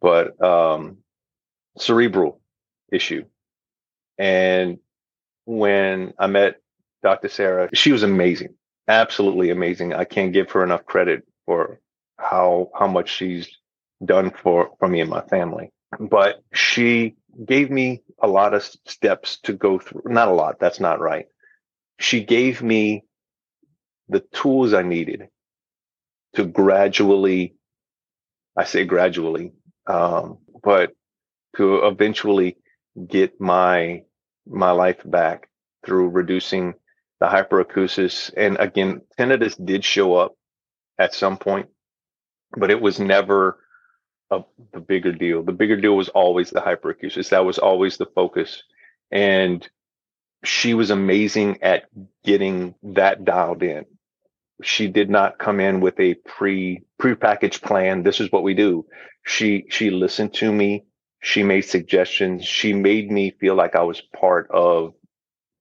but 0.00 0.40
um, 0.42 0.98
cerebral 1.78 2.40
issue. 2.92 3.24
And 4.18 4.78
when 5.46 6.14
I 6.18 6.28
met 6.28 6.56
Dr. 7.02 7.30
Sarah, 7.30 7.70
she 7.74 7.92
was 7.92 8.04
amazing, 8.04 8.56
absolutely 8.88 9.50
amazing. 9.50 9.94
I 9.94 10.04
can't 10.04 10.34
give 10.34 10.52
her 10.52 10.64
enough 10.64 10.86
credit 10.86 11.24
for 11.46 11.80
how 12.18 12.70
how 12.78 12.88
much 12.88 13.10
she's 13.10 13.48
done 14.04 14.32
for 14.42 14.72
for 14.80 14.88
me 14.88 15.00
and 15.02 15.10
my 15.10 15.22
family. 15.22 15.70
But 16.00 16.42
she 16.54 17.16
gave 17.46 17.70
me 17.70 18.02
a 18.22 18.28
lot 18.28 18.54
of 18.54 18.64
steps 18.86 19.38
to 19.44 19.54
go 19.54 19.80
through. 19.80 20.02
Not 20.06 20.28
a 20.28 20.32
lot. 20.34 20.60
That's 20.60 20.80
not 20.80 21.00
right. 21.00 21.26
She 22.00 22.24
gave 22.24 22.62
me 22.62 23.04
the 24.08 24.20
tools 24.20 24.74
I 24.74 24.82
needed 24.82 25.28
to 26.36 26.44
gradually, 26.46 27.56
I 28.56 28.64
say 28.64 28.84
gradually, 28.84 29.52
um, 29.86 30.38
but 30.62 30.92
to 31.56 31.86
eventually 31.86 32.58
get 33.08 33.40
my 33.40 34.02
my 34.46 34.72
life 34.72 35.00
back 35.04 35.48
through 35.84 36.10
reducing 36.10 36.74
the 37.20 37.26
hyperacusis. 37.26 38.32
And 38.36 38.56
again, 38.58 39.02
tinnitus 39.18 39.56
did 39.64 39.84
show 39.84 40.16
up 40.16 40.34
at 40.98 41.14
some 41.14 41.38
point, 41.38 41.68
but 42.56 42.70
it 42.70 42.80
was 42.80 43.00
never 43.00 43.58
a, 44.30 44.42
the 44.74 44.80
bigger 44.80 45.12
deal. 45.12 45.44
The 45.44 45.52
bigger 45.52 45.76
deal 45.80 45.96
was 45.96 46.10
always 46.10 46.50
the 46.50 46.60
hyperacusis. 46.60 47.30
That 47.30 47.46
was 47.46 47.58
always 47.58 47.98
the 47.98 48.06
focus. 48.06 48.62
And 49.12 49.68
she 50.44 50.74
was 50.74 50.90
amazing 50.90 51.62
at 51.62 51.84
getting 52.24 52.74
that 52.82 53.24
dialed 53.24 53.62
in. 53.62 53.86
She 54.62 54.88
did 54.88 55.10
not 55.10 55.38
come 55.38 55.60
in 55.60 55.80
with 55.80 56.00
a 56.00 56.14
pre 56.14 56.82
pre-packaged 56.98 57.62
plan. 57.62 58.02
This 58.02 58.20
is 58.20 58.32
what 58.32 58.42
we 58.42 58.54
do. 58.54 58.86
She 59.24 59.66
she 59.70 59.90
listened 59.90 60.34
to 60.34 60.52
me. 60.52 60.84
She 61.26 61.42
made 61.42 61.62
suggestions. 61.62 62.44
She 62.44 62.72
made 62.72 63.10
me 63.10 63.32
feel 63.32 63.56
like 63.56 63.74
I 63.74 63.82
was 63.82 64.00
part 64.00 64.48
of 64.52 64.94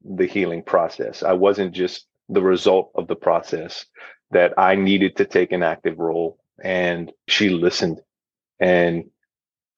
the 0.03 0.27
healing 0.27 0.62
process. 0.62 1.24
I 1.24 1.34
wasn't 1.34 1.74
just 1.74 2.05
the 2.29 2.43
result 2.43 2.91
of 2.93 3.07
the 3.07 3.15
process 3.15 3.88
that 4.29 4.53
I 4.60 4.75
needed 4.75 5.15
to 5.15 5.25
take 5.25 5.51
an 5.51 5.63
active 5.63 5.98
role. 5.98 6.38
And 6.63 7.12
she 7.27 7.50
listened 7.50 8.00
and 8.60 9.05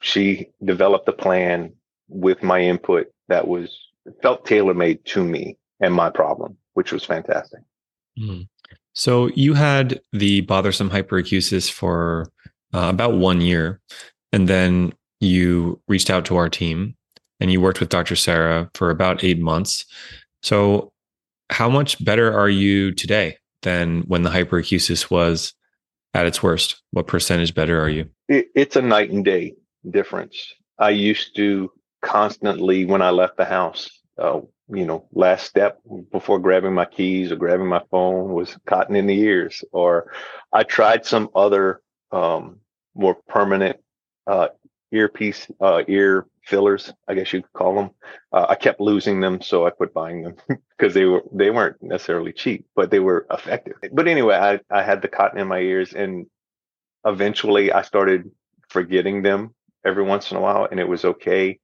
she 0.01 0.49
developed 0.61 1.07
a 1.07 1.13
plan 1.13 1.71
with 2.09 2.43
my 2.43 2.59
input 2.59 3.07
that 3.29 3.47
was 3.47 3.73
felt 4.21 4.45
tailor 4.45 4.73
made 4.73 5.05
to 5.05 5.23
me 5.23 5.57
and 5.79 5.93
my 5.93 6.09
problem, 6.09 6.57
which 6.73 6.91
was 6.91 7.05
fantastic. 7.05 7.61
Mm. 8.19 8.49
So 8.91 9.27
you 9.35 9.53
had 9.53 10.01
the 10.11 10.41
bothersome 10.41 10.89
hyperacusis 10.89 11.71
for 11.71 12.29
uh, 12.73 12.89
about 12.89 13.13
one 13.13 13.39
year, 13.39 13.79
and 14.33 14.49
then 14.49 14.91
you 15.19 15.81
reached 15.87 16.09
out 16.09 16.25
to 16.25 16.37
our 16.37 16.49
team 16.49 16.95
and 17.39 17.51
you 17.51 17.61
worked 17.61 17.79
with 17.79 17.89
Dr. 17.89 18.15
Sarah 18.15 18.69
for 18.73 18.89
about 18.89 19.23
eight 19.23 19.39
months. 19.39 19.85
So, 20.43 20.91
how 21.49 21.69
much 21.69 22.03
better 22.03 22.37
are 22.37 22.49
you 22.49 22.91
today 22.91 23.37
than 23.61 24.01
when 24.01 24.23
the 24.23 24.29
hyperacusis 24.29 25.09
was 25.09 25.53
at 26.13 26.25
its 26.25 26.43
worst? 26.43 26.81
What 26.91 27.07
percentage 27.07 27.53
better 27.53 27.81
are 27.81 27.89
you? 27.89 28.09
It's 28.27 28.75
a 28.75 28.81
night 28.81 29.11
and 29.11 29.23
day 29.23 29.53
difference. 29.89 30.53
I 30.77 30.89
used 30.89 31.35
to 31.37 31.71
constantly, 32.01 32.85
when 32.85 33.01
I 33.01 33.11
left 33.11 33.37
the 33.37 33.45
house, 33.45 33.89
uh, 34.17 34.41
you 34.69 34.85
know, 34.85 35.07
last 35.13 35.45
step 35.45 35.79
before 36.11 36.39
grabbing 36.39 36.73
my 36.73 36.85
keys 36.85 37.31
or 37.31 37.37
grabbing 37.37 37.67
my 37.67 37.81
phone 37.89 38.33
was 38.33 38.57
cotton 38.65 38.95
in 38.95 39.07
the 39.07 39.17
ears, 39.19 39.63
or 39.71 40.11
I 40.51 40.63
tried 40.63 41.05
some 41.05 41.29
other 41.33 41.81
um, 42.11 42.59
more 42.93 43.15
permanent 43.27 43.77
uh, 44.27 44.49
earpiece, 44.91 45.47
uh, 45.61 45.83
ear 45.87 46.27
fillers, 46.45 46.93
I 47.07 47.13
guess 47.15 47.33
you 47.33 47.41
could 47.41 47.53
call 47.53 47.75
them. 47.75 47.91
Uh, 48.31 48.47
I 48.49 48.55
kept 48.55 48.79
losing 48.79 49.19
them, 49.19 49.41
so 49.41 49.65
I 49.67 49.71
quit 49.71 49.93
buying 49.93 50.23
them 50.23 50.35
because 50.77 50.93
they 50.93 51.05
were 51.05 51.23
they 51.33 51.49
weren't 51.51 51.81
necessarily 51.81 52.33
cheap, 52.33 52.65
but 52.75 52.91
they 52.91 52.99
were 52.99 53.27
effective. 53.31 53.75
But 53.91 54.07
anyway, 54.07 54.35
I 54.35 54.59
I 54.75 54.83
had 54.83 55.01
the 55.01 55.07
cotton 55.07 55.39
in 55.39 55.47
my 55.47 55.59
ears, 55.59 55.93
and 55.93 56.27
eventually 57.05 57.71
I 57.71 57.81
started 57.81 58.31
forgetting 58.69 59.21
them 59.23 59.53
every 59.85 60.03
once 60.03 60.31
in 60.31 60.37
a 60.37 60.41
while, 60.41 60.67
and 60.69 60.79
it 60.79 60.87
was 60.87 61.05
okay. 61.05 61.59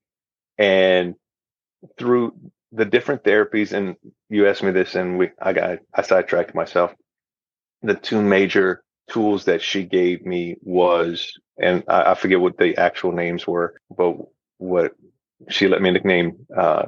And 0.57 1.15
through 1.97 2.33
the 2.71 2.85
different 2.85 3.23
therapies, 3.23 3.73
and 3.73 3.95
you 4.29 4.47
asked 4.47 4.63
me 4.63 4.71
this, 4.71 4.95
and 4.95 5.17
we 5.17 5.31
I 5.41 5.53
got 5.53 5.79
I 5.93 6.01
sidetracked 6.01 6.55
myself. 6.55 6.91
The 7.83 7.95
two 7.95 8.21
major 8.21 8.83
tools 9.09 9.45
that 9.45 9.61
she 9.61 9.83
gave 9.83 10.25
me 10.25 10.55
was, 10.61 11.37
and 11.61 11.83
I, 11.87 12.11
I 12.11 12.15
forget 12.15 12.39
what 12.39 12.57
the 12.57 12.77
actual 12.77 13.11
names 13.11 13.45
were, 13.45 13.75
but 13.95 14.15
what 14.57 14.93
she 15.49 15.67
let 15.67 15.81
me 15.81 15.91
nickname 15.91 16.45
uh, 16.55 16.85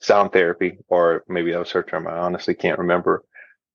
sound 0.00 0.32
therapy, 0.32 0.78
or 0.88 1.24
maybe 1.28 1.52
that 1.52 1.58
was 1.58 1.70
her 1.70 1.82
term. 1.82 2.06
I 2.06 2.18
honestly 2.18 2.54
can't 2.54 2.78
remember. 2.78 3.24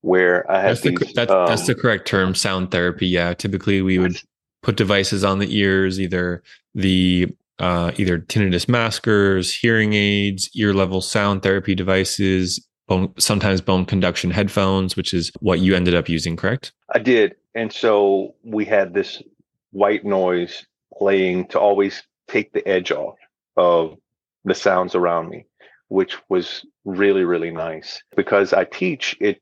Where 0.04 0.50
I 0.50 0.60
had 0.60 0.70
that's 0.70 0.80
these, 0.80 0.98
the, 0.98 1.12
that, 1.14 1.30
um, 1.30 1.46
that's 1.46 1.68
the 1.68 1.76
correct 1.76 2.08
term, 2.08 2.34
sound 2.34 2.72
therapy. 2.72 3.06
Yeah, 3.06 3.34
typically 3.34 3.82
we 3.82 4.00
would 4.00 4.16
put 4.60 4.76
devices 4.76 5.22
on 5.22 5.38
the 5.38 5.56
ears, 5.56 6.00
either 6.00 6.42
the 6.74 7.28
uh, 7.60 7.92
either 7.96 8.18
tinnitus 8.18 8.68
maskers, 8.68 9.54
hearing 9.54 9.92
aids, 9.92 10.50
ear 10.56 10.74
level 10.74 11.00
sound 11.00 11.44
therapy 11.44 11.76
devices, 11.76 12.66
bone, 12.88 13.12
sometimes 13.18 13.60
bone 13.60 13.84
conduction 13.84 14.32
headphones, 14.32 14.96
which 14.96 15.14
is 15.14 15.30
what 15.38 15.60
you 15.60 15.76
ended 15.76 15.94
up 15.94 16.08
using, 16.08 16.34
correct? 16.36 16.72
I 16.92 16.98
did. 16.98 17.36
And 17.54 17.72
so 17.72 18.34
we 18.42 18.64
had 18.64 18.94
this 18.94 19.22
white 19.70 20.04
noise 20.04 20.66
playing 20.96 21.48
to 21.48 21.60
always 21.60 22.02
take 22.28 22.52
the 22.52 22.66
edge 22.66 22.92
off 22.92 23.16
of 23.56 23.96
the 24.44 24.54
sounds 24.54 24.94
around 24.94 25.28
me, 25.28 25.46
which 25.88 26.16
was 26.28 26.64
really, 26.84 27.24
really 27.24 27.50
nice 27.50 28.02
because 28.16 28.52
I 28.52 28.64
teach 28.64 29.16
it, 29.20 29.40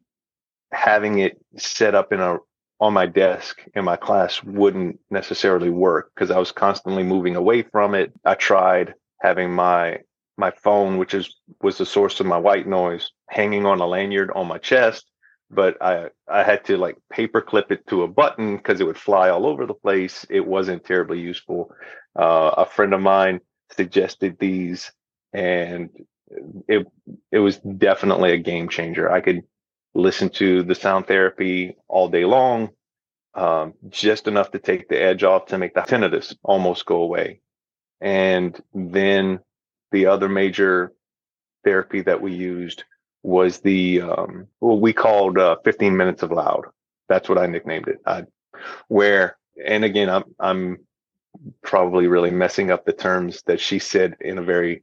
having 0.73 1.19
it 1.19 1.38
set 1.57 1.95
up 1.95 2.12
in 2.12 2.21
a, 2.21 2.38
on 2.81 2.95
my 2.95 3.07
desk 3.07 3.62
in 3.75 3.85
my 3.85 3.97
class 3.97 4.43
wouldn't 4.43 4.99
necessarily 5.11 5.71
work 5.71 6.11
because 6.14 6.31
I 6.31 6.38
was 6.38 6.52
constantly 6.52 7.02
moving 7.02 7.37
away 7.37 7.62
from 7.62 7.95
it. 7.95 8.12
I 8.25 8.35
tried 8.35 8.95
having 9.21 9.52
my 9.52 10.00
my 10.38 10.50
phone, 10.50 10.97
which 10.97 11.12
is 11.12 11.37
was 11.61 11.76
the 11.76 11.85
source 11.85 12.19
of 12.19 12.26
my 12.26 12.38
white 12.38 12.67
noise, 12.67 13.11
hanging 13.29 13.67
on 13.67 13.81
a 13.81 13.87
lanyard 13.87 14.31
on 14.35 14.49
my 14.49 14.57
chest 14.57 15.10
but 15.50 15.80
I 15.83 16.11
I 16.28 16.42
had 16.42 16.64
to 16.66 16.76
like 16.76 16.97
paper 17.11 17.40
clip 17.40 17.73
it 17.73 17.87
to 17.88 18.02
a 18.02 18.09
button 18.09 18.57
because 18.57 18.80
it 18.80 18.87
would 18.87 18.99
fly 18.99 19.30
all 19.30 19.47
over 19.47 19.66
the 19.66 19.75
place. 19.75 20.25
It 20.30 20.47
wasn't 20.47 20.85
terribly 20.85 21.21
useful. 21.21 21.73
Uh, 22.19 22.54
a 22.59 22.66
friend 22.66 22.95
of 22.95 23.00
mine 23.00 23.40
suggested 23.76 24.38
these, 24.38 24.92
and 25.33 25.90
it 26.69 26.87
it 27.33 27.38
was 27.40 27.59
definitely 27.59 28.33
a 28.33 28.38
game 28.38 28.69
changer. 28.69 29.11
I 29.11 29.21
could 29.21 29.42
listen 29.95 30.28
to 30.30 30.62
the 30.62 30.75
sound 30.75 31.07
therapy 31.07 31.76
all 31.88 32.09
day 32.09 32.25
long, 32.25 32.71
um, 33.35 33.75
just 33.88 34.28
enough 34.28 34.52
to 34.52 34.59
take 34.61 34.88
the 34.88 35.02
edge 35.02 35.25
off 35.25 35.47
to 35.47 35.59
make 35.59 35.75
the 35.75 35.80
tinnitus 35.80 36.35
almost 36.45 36.87
go 36.87 37.02
away. 37.02 37.40
And 38.00 38.59
then 38.73 39.40
the 39.90 40.07
other 40.07 40.28
major 40.28 40.92
therapy 41.64 42.02
that 42.02 42.23
we 42.23 42.33
used 42.33 42.85
was 43.23 43.61
the 43.61 44.03
um, 44.03 44.47
what 44.61 44.81
we 44.81 44.93
called 44.93 45.39
uh, 45.39 45.57
15 45.65 45.97
minutes 45.97 46.23
of 46.23 46.31
loud. 46.33 46.67
That's 47.09 47.29
what 47.29 47.39
I 47.39 47.47
nicknamed 47.47 47.89
it. 47.89 47.99
I, 48.07 48.25
where 48.89 49.39
and 49.65 49.85
again, 49.85 50.09
I'm 50.09 50.25
I'm 50.39 50.79
probably 51.62 52.07
really 52.07 52.31
messing 52.31 52.71
up 52.71 52.85
the 52.85 52.93
terms 52.93 53.43
that 53.47 53.61
she 53.61 53.79
said 53.79 54.17
in 54.21 54.39
a 54.39 54.43
very 54.43 54.83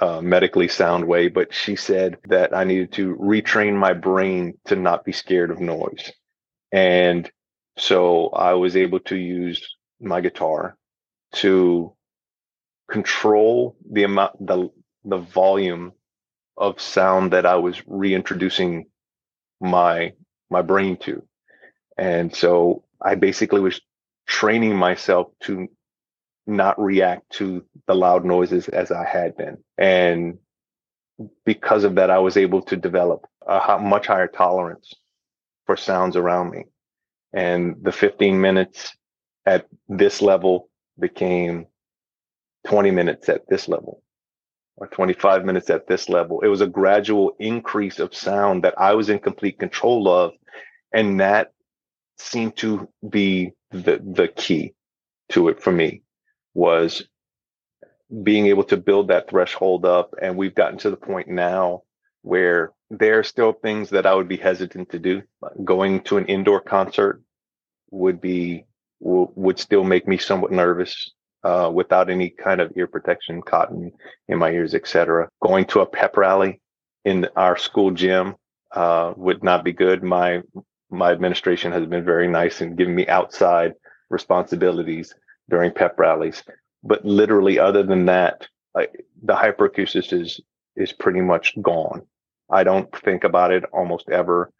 uh, 0.00 0.20
medically 0.20 0.68
sound 0.68 1.06
way, 1.06 1.28
but 1.28 1.52
she 1.52 1.76
said 1.76 2.18
that 2.28 2.56
I 2.56 2.64
needed 2.64 2.92
to 2.92 3.16
retrain 3.16 3.74
my 3.76 3.92
brain 3.92 4.54
to 4.66 4.76
not 4.76 5.04
be 5.04 5.12
scared 5.12 5.50
of 5.50 5.60
noise, 5.60 6.12
and 6.72 7.30
so 7.78 8.28
I 8.30 8.54
was 8.54 8.76
able 8.76 9.00
to 9.00 9.16
use 9.16 9.76
my 10.00 10.20
guitar 10.20 10.76
to 11.34 11.94
control 12.90 13.76
the 13.90 14.04
amount 14.04 14.46
the 14.46 14.70
the 15.04 15.18
volume 15.18 15.92
of 16.58 16.80
sound 16.80 17.32
that 17.32 17.46
I 17.46 17.56
was 17.56 17.82
reintroducing 17.86 18.86
my 19.60 20.12
my 20.50 20.62
brain 20.62 20.96
to. 20.98 21.22
And 21.96 22.34
so 22.34 22.84
I 23.02 23.14
basically 23.14 23.60
was 23.60 23.80
training 24.26 24.76
myself 24.76 25.28
to 25.42 25.68
not 26.46 26.80
react 26.80 27.30
to 27.30 27.64
the 27.86 27.94
loud 27.94 28.24
noises 28.24 28.68
as 28.68 28.90
I 28.90 29.04
had 29.04 29.36
been. 29.36 29.58
And 29.76 30.38
because 31.44 31.84
of 31.84 31.96
that, 31.96 32.10
I 32.10 32.18
was 32.18 32.36
able 32.36 32.62
to 32.62 32.76
develop 32.76 33.26
a 33.46 33.78
much 33.78 34.06
higher 34.06 34.28
tolerance 34.28 34.94
for 35.66 35.76
sounds 35.76 36.16
around 36.16 36.50
me. 36.50 36.64
And 37.32 37.76
the 37.82 37.92
15 37.92 38.40
minutes 38.40 38.96
at 39.44 39.66
this 39.88 40.22
level 40.22 40.70
became 40.98 41.66
20 42.66 42.90
minutes 42.90 43.28
at 43.28 43.48
this 43.48 43.68
level 43.68 44.02
or 44.80 44.86
25 44.88 45.44
minutes 45.44 45.70
at 45.70 45.86
this 45.86 46.08
level. 46.08 46.40
It 46.40 46.48
was 46.48 46.60
a 46.60 46.66
gradual 46.66 47.34
increase 47.38 47.98
of 47.98 48.14
sound 48.14 48.64
that 48.64 48.78
I 48.78 48.94
was 48.94 49.08
in 49.08 49.18
complete 49.18 49.58
control 49.58 50.08
of. 50.08 50.32
And 50.92 51.20
that 51.20 51.52
seemed 52.18 52.56
to 52.58 52.88
be 53.08 53.52
the, 53.70 54.00
the 54.04 54.28
key 54.28 54.74
to 55.30 55.48
it 55.48 55.62
for 55.62 55.72
me 55.72 56.02
was 56.54 57.02
being 58.22 58.46
able 58.46 58.64
to 58.64 58.76
build 58.76 59.08
that 59.08 59.28
threshold 59.28 59.84
up. 59.84 60.14
And 60.20 60.36
we've 60.36 60.54
gotten 60.54 60.78
to 60.78 60.90
the 60.90 60.96
point 60.96 61.28
now 61.28 61.82
where 62.22 62.72
there 62.90 63.18
are 63.18 63.24
still 63.24 63.52
things 63.52 63.90
that 63.90 64.06
I 64.06 64.14
would 64.14 64.28
be 64.28 64.36
hesitant 64.36 64.90
to 64.90 64.98
do. 64.98 65.22
Going 65.64 66.00
to 66.02 66.16
an 66.16 66.26
indoor 66.26 66.60
concert 66.60 67.22
would 67.90 68.20
be 68.20 68.64
would 69.00 69.58
still 69.60 69.84
make 69.84 70.08
me 70.08 70.18
somewhat 70.18 70.50
nervous 70.50 71.12
uh, 71.44 71.70
without 71.72 72.10
any 72.10 72.30
kind 72.30 72.60
of 72.60 72.72
ear 72.76 72.86
protection, 72.86 73.42
cotton 73.42 73.92
in 74.28 74.38
my 74.38 74.50
ears, 74.50 74.74
etc. 74.74 75.28
Going 75.40 75.64
to 75.66 75.80
a 75.80 75.86
pep 75.86 76.16
rally 76.16 76.60
in 77.04 77.28
our 77.36 77.56
school 77.56 77.90
gym 77.90 78.36
uh, 78.72 79.14
would 79.16 79.42
not 79.42 79.64
be 79.64 79.72
good. 79.72 80.02
My 80.02 80.42
my 80.90 81.12
administration 81.12 81.72
has 81.72 81.86
been 81.86 82.04
very 82.04 82.28
nice 82.28 82.60
and 82.60 82.76
given 82.76 82.94
me 82.94 83.06
outside 83.08 83.74
responsibilities 84.08 85.14
during 85.50 85.70
pep 85.70 85.98
rallies. 85.98 86.42
But 86.82 87.04
literally, 87.04 87.58
other 87.58 87.82
than 87.82 88.06
that, 88.06 88.46
I, 88.76 88.88
the 89.22 89.34
hyperacusis 89.34 90.12
is 90.12 90.40
is 90.76 90.92
pretty 90.92 91.20
much 91.20 91.60
gone. 91.60 92.02
I 92.50 92.64
don't 92.64 92.90
think 93.04 93.24
about 93.24 93.52
it 93.52 93.64
almost 93.72 94.08
ever. 94.08 94.52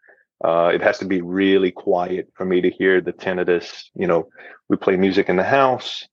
Uh, 0.43 0.71
it 0.73 0.81
has 0.81 0.99
to 0.99 1.05
be 1.05 1.21
really 1.21 1.71
quiet 1.71 2.29
for 2.35 2.45
me 2.45 2.61
to 2.61 2.69
hear 2.69 3.01
the 3.01 3.13
tinnitus. 3.13 3.85
You 3.95 4.07
know, 4.07 4.29
we 4.69 4.77
play 4.77 4.95
music 4.95 5.29
in 5.29 5.35
the 5.35 5.43
house. 5.43 6.07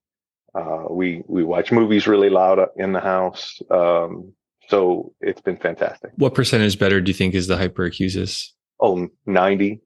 Uh, 0.56 0.84
we 0.90 1.22
we 1.26 1.44
watch 1.44 1.70
movies 1.70 2.06
really 2.06 2.30
loud 2.30 2.58
in 2.76 2.92
the 2.92 3.00
house. 3.00 3.60
Um, 3.70 4.32
so 4.68 5.12
it's 5.20 5.40
been 5.40 5.56
fantastic. 5.58 6.12
What 6.16 6.34
percentage 6.34 6.78
better 6.78 7.00
do 7.00 7.10
you 7.10 7.14
think 7.14 7.34
is 7.34 7.46
the 7.46 7.56
hyperacusis? 7.56 8.48
Oh, 8.80 9.08
90, 9.26 9.80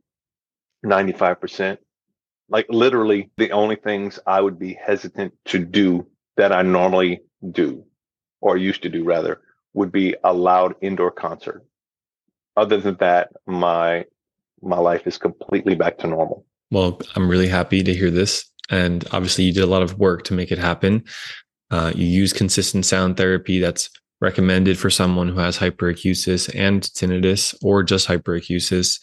95%. 0.85 1.79
Like 2.49 2.67
literally 2.69 3.31
the 3.37 3.53
only 3.53 3.77
things 3.77 4.19
I 4.27 4.41
would 4.41 4.59
be 4.59 4.75
hesitant 4.75 5.35
to 5.47 5.59
do 5.59 6.07
that 6.37 6.53
I 6.53 6.63
normally 6.63 7.21
do 7.51 7.85
or 8.41 8.57
used 8.57 8.83
to 8.83 8.89
do 8.89 9.05
rather 9.05 9.41
would 9.75 9.93
be 9.93 10.17
a 10.25 10.33
loud 10.33 10.75
indoor 10.81 11.11
concert. 11.11 11.65
Other 12.57 12.81
than 12.81 12.97
that, 12.97 13.31
my 13.47 14.05
my 14.63 14.79
life 14.79 15.07
is 15.07 15.17
completely 15.17 15.75
back 15.75 15.99
to 15.99 16.07
normal. 16.07 16.45
Well, 16.71 17.01
I'm 17.17 17.29
really 17.29 17.49
happy 17.49 17.83
to 17.83 17.95
hear 17.95 18.11
this. 18.11 18.50
And 18.71 19.07
obviously, 19.13 19.45
you 19.45 19.53
did 19.53 19.65
a 19.65 19.67
lot 19.67 19.83
of 19.83 19.99
work 19.99 20.25
to 20.25 20.35
make 20.35 20.53
it 20.53 20.59
happen. 20.59 21.05
Uh, 21.71 21.93
you 21.95 22.07
use 22.07 22.33
consistent 22.33 22.87
sound 22.87 23.17
therapy 23.17 23.61
that's 23.61 23.91
recommended 24.21 24.79
for 24.79 24.91
someone 24.91 25.29
who 25.29 25.39
has 25.39 25.59
hyperacusis 25.59 26.55
and 26.55 26.83
tinnitus 26.83 27.55
or 27.63 27.83
just 27.83 28.07
hyperacusis. 28.07 29.03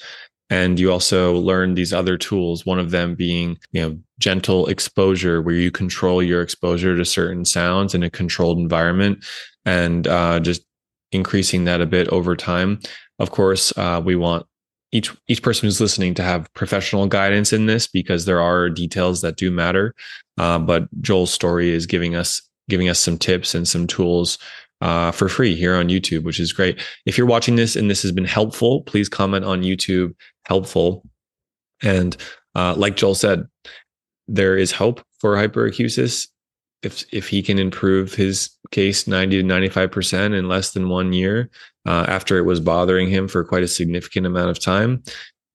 And 0.50 0.80
you 0.80 0.92
also 0.92 1.34
learn 1.34 1.74
these 1.74 1.92
other 1.92 2.18
tools, 2.18 2.66
one 2.66 2.80
of 2.80 2.92
them 2.92 3.16
being, 3.16 3.58
you 3.72 3.82
know, 3.82 4.00
gentle 4.20 4.68
exposure, 4.68 5.42
where 5.42 5.56
you 5.56 5.72
control 5.72 6.24
your 6.24 6.42
exposure 6.42 6.96
to 6.96 7.04
certain 7.04 7.44
sounds 7.44 7.94
in 7.94 8.04
a 8.04 8.10
controlled 8.10 8.58
environment 8.58 9.26
and 9.66 10.08
uh, 10.08 10.40
just 10.40 10.64
increasing 11.12 11.66
that 11.66 11.82
a 11.82 11.86
bit 11.86 12.08
over 12.10 12.36
time. 12.36 12.80
Of 13.20 13.32
course, 13.32 13.74
uh, 13.78 14.02
we 14.04 14.16
want 14.16 14.46
each 14.92 15.16
each 15.28 15.44
person 15.44 15.68
who's 15.68 15.82
listening 15.82 16.14
to 16.16 16.24
have 16.24 16.52
professional 16.54 17.08
guidance 17.08 17.52
in 17.52 17.66
this 17.66 17.88
because 17.88 18.26
there 18.26 18.42
are 18.42 18.70
details 18.70 19.22
that 19.22 19.38
do 19.38 19.52
matter. 19.52 19.94
Uh, 20.38 20.60
but 20.60 20.88
Joel's 21.02 21.34
story 21.34 21.72
is 21.72 21.86
giving 21.86 22.16
us 22.16 22.42
giving 22.70 22.90
us 22.90 23.00
some 23.00 23.18
tips 23.18 23.56
and 23.56 23.68
some 23.68 23.88
tools 23.88 24.38
uh, 24.82 25.12
for 25.12 25.30
free 25.30 25.56
here 25.56 25.76
on 25.76 25.90
YouTube, 25.90 26.24
which 26.24 26.40
is 26.40 26.54
great. 26.54 26.84
If 27.06 27.18
you're 27.18 27.28
watching 27.28 27.56
this 27.56 27.76
and 27.76 27.90
this 27.90 28.02
has 28.04 28.12
been 28.12 28.26
helpful, 28.26 28.82
please 28.84 29.10
comment 29.10 29.46
on 29.46 29.64
YouTube 29.64 30.14
helpful. 30.46 31.04
And 31.82 32.16
uh, 32.56 32.76
like 32.76 32.96
Joel 32.96 33.16
said, 33.16 33.48
there 34.28 34.58
is 34.58 34.72
hope 34.72 35.02
for 35.20 35.36
hyperacusis 35.36 36.28
if 36.84 37.06
if 37.12 37.28
he 37.28 37.42
can 37.42 37.58
improve 37.60 38.14
his 38.14 38.52
case 38.72 39.08
90 39.08 39.42
to 39.42 39.48
95% 39.48 40.38
in 40.38 40.48
less 40.48 40.72
than 40.72 40.90
one 40.90 41.14
year 41.14 41.50
uh, 41.88 42.06
after 42.08 42.38
it 42.38 42.44
was 42.44 42.60
bothering 42.60 43.10
him 43.10 43.28
for 43.28 43.44
quite 43.44 43.64
a 43.64 43.68
significant 43.68 44.28
amount 44.28 44.50
of 44.50 44.60
time. 44.60 45.02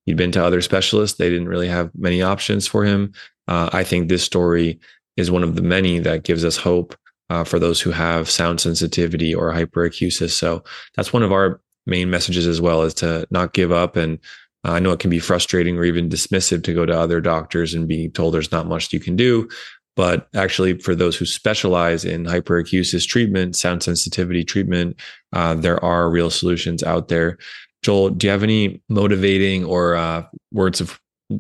He'd 0.07 0.17
been 0.17 0.33
to 0.33 0.45
other 0.45 0.61
specialists. 0.61 1.19
They 1.19 1.31
didn't 1.31 1.49
really 1.49 1.69
have 1.69 1.91
many 1.95 2.23
options 2.23 2.67
for 2.67 2.85
him. 2.85 3.13
Uh, 3.49 3.69
i 3.73 3.83
think 3.83 4.09
this 4.09 4.23
story 4.23 4.79
is 5.17 5.31
one 5.31 5.43
of 5.43 5.57
the 5.57 5.63
many 5.63 5.99
that 5.99 6.23
gives 6.23 6.45
us 6.45 6.57
hope 6.57 6.97
uh, 7.31 7.45
for 7.45 7.59
those 7.59 7.81
who 7.81 7.91
have 7.91 8.29
sound 8.29 8.61
sensitivity 8.61 9.35
or 9.35 9.53
hyperacusis. 9.53 10.31
So 10.31 10.63
that's 10.97 11.13
one 11.13 11.23
of 11.23 11.33
our 11.33 11.61
main 11.87 12.11
messages 12.11 12.47
as 12.47 12.61
well 12.61 12.83
is 12.83 12.95
to 12.95 13.27
not 13.31 13.53
give 13.53 13.73
up. 13.73 13.97
And 13.97 14.19
I 14.65 14.81
know 14.81 14.93
it 14.93 15.01
can 15.01 15.11
be 15.11 15.19
frustrating 15.19 15.77
or 15.77 15.85
even 15.85 16.09
dismissive 16.09 16.63
to 16.65 16.75
go 16.75 16.87
to 16.87 16.99
other 16.99 17.21
doctors 17.21 17.75
and 17.75 17.89
be 17.89 18.09
told 18.09 18.35
there's 18.35 18.53
not 18.53 18.67
much 18.67 18.93
you 18.93 19.01
can 19.01 19.17
do. 19.17 19.49
But 19.95 20.29
actually, 20.35 20.79
for 20.79 20.95
those 20.95 21.17
who 21.17 21.27
specialize 21.27 22.05
in 22.05 22.25
hyperacusis 22.25 23.07
treatment, 23.07 23.57
sound 23.57 23.83
sensitivity 23.83 24.43
treatment, 24.43 24.99
uh, 25.33 25.55
there 25.55 25.83
are 25.85 26.11
real 26.11 26.31
solutions 26.31 26.83
out 26.83 27.09
there. 27.09 27.39
Joel, 27.83 28.11
do 28.11 28.27
you 28.27 28.31
have 28.31 28.43
any 28.43 28.81
motivating 28.89 29.65
or 29.65 29.97
uh, 29.97 30.25
words 30.53 30.81
of 30.81 30.99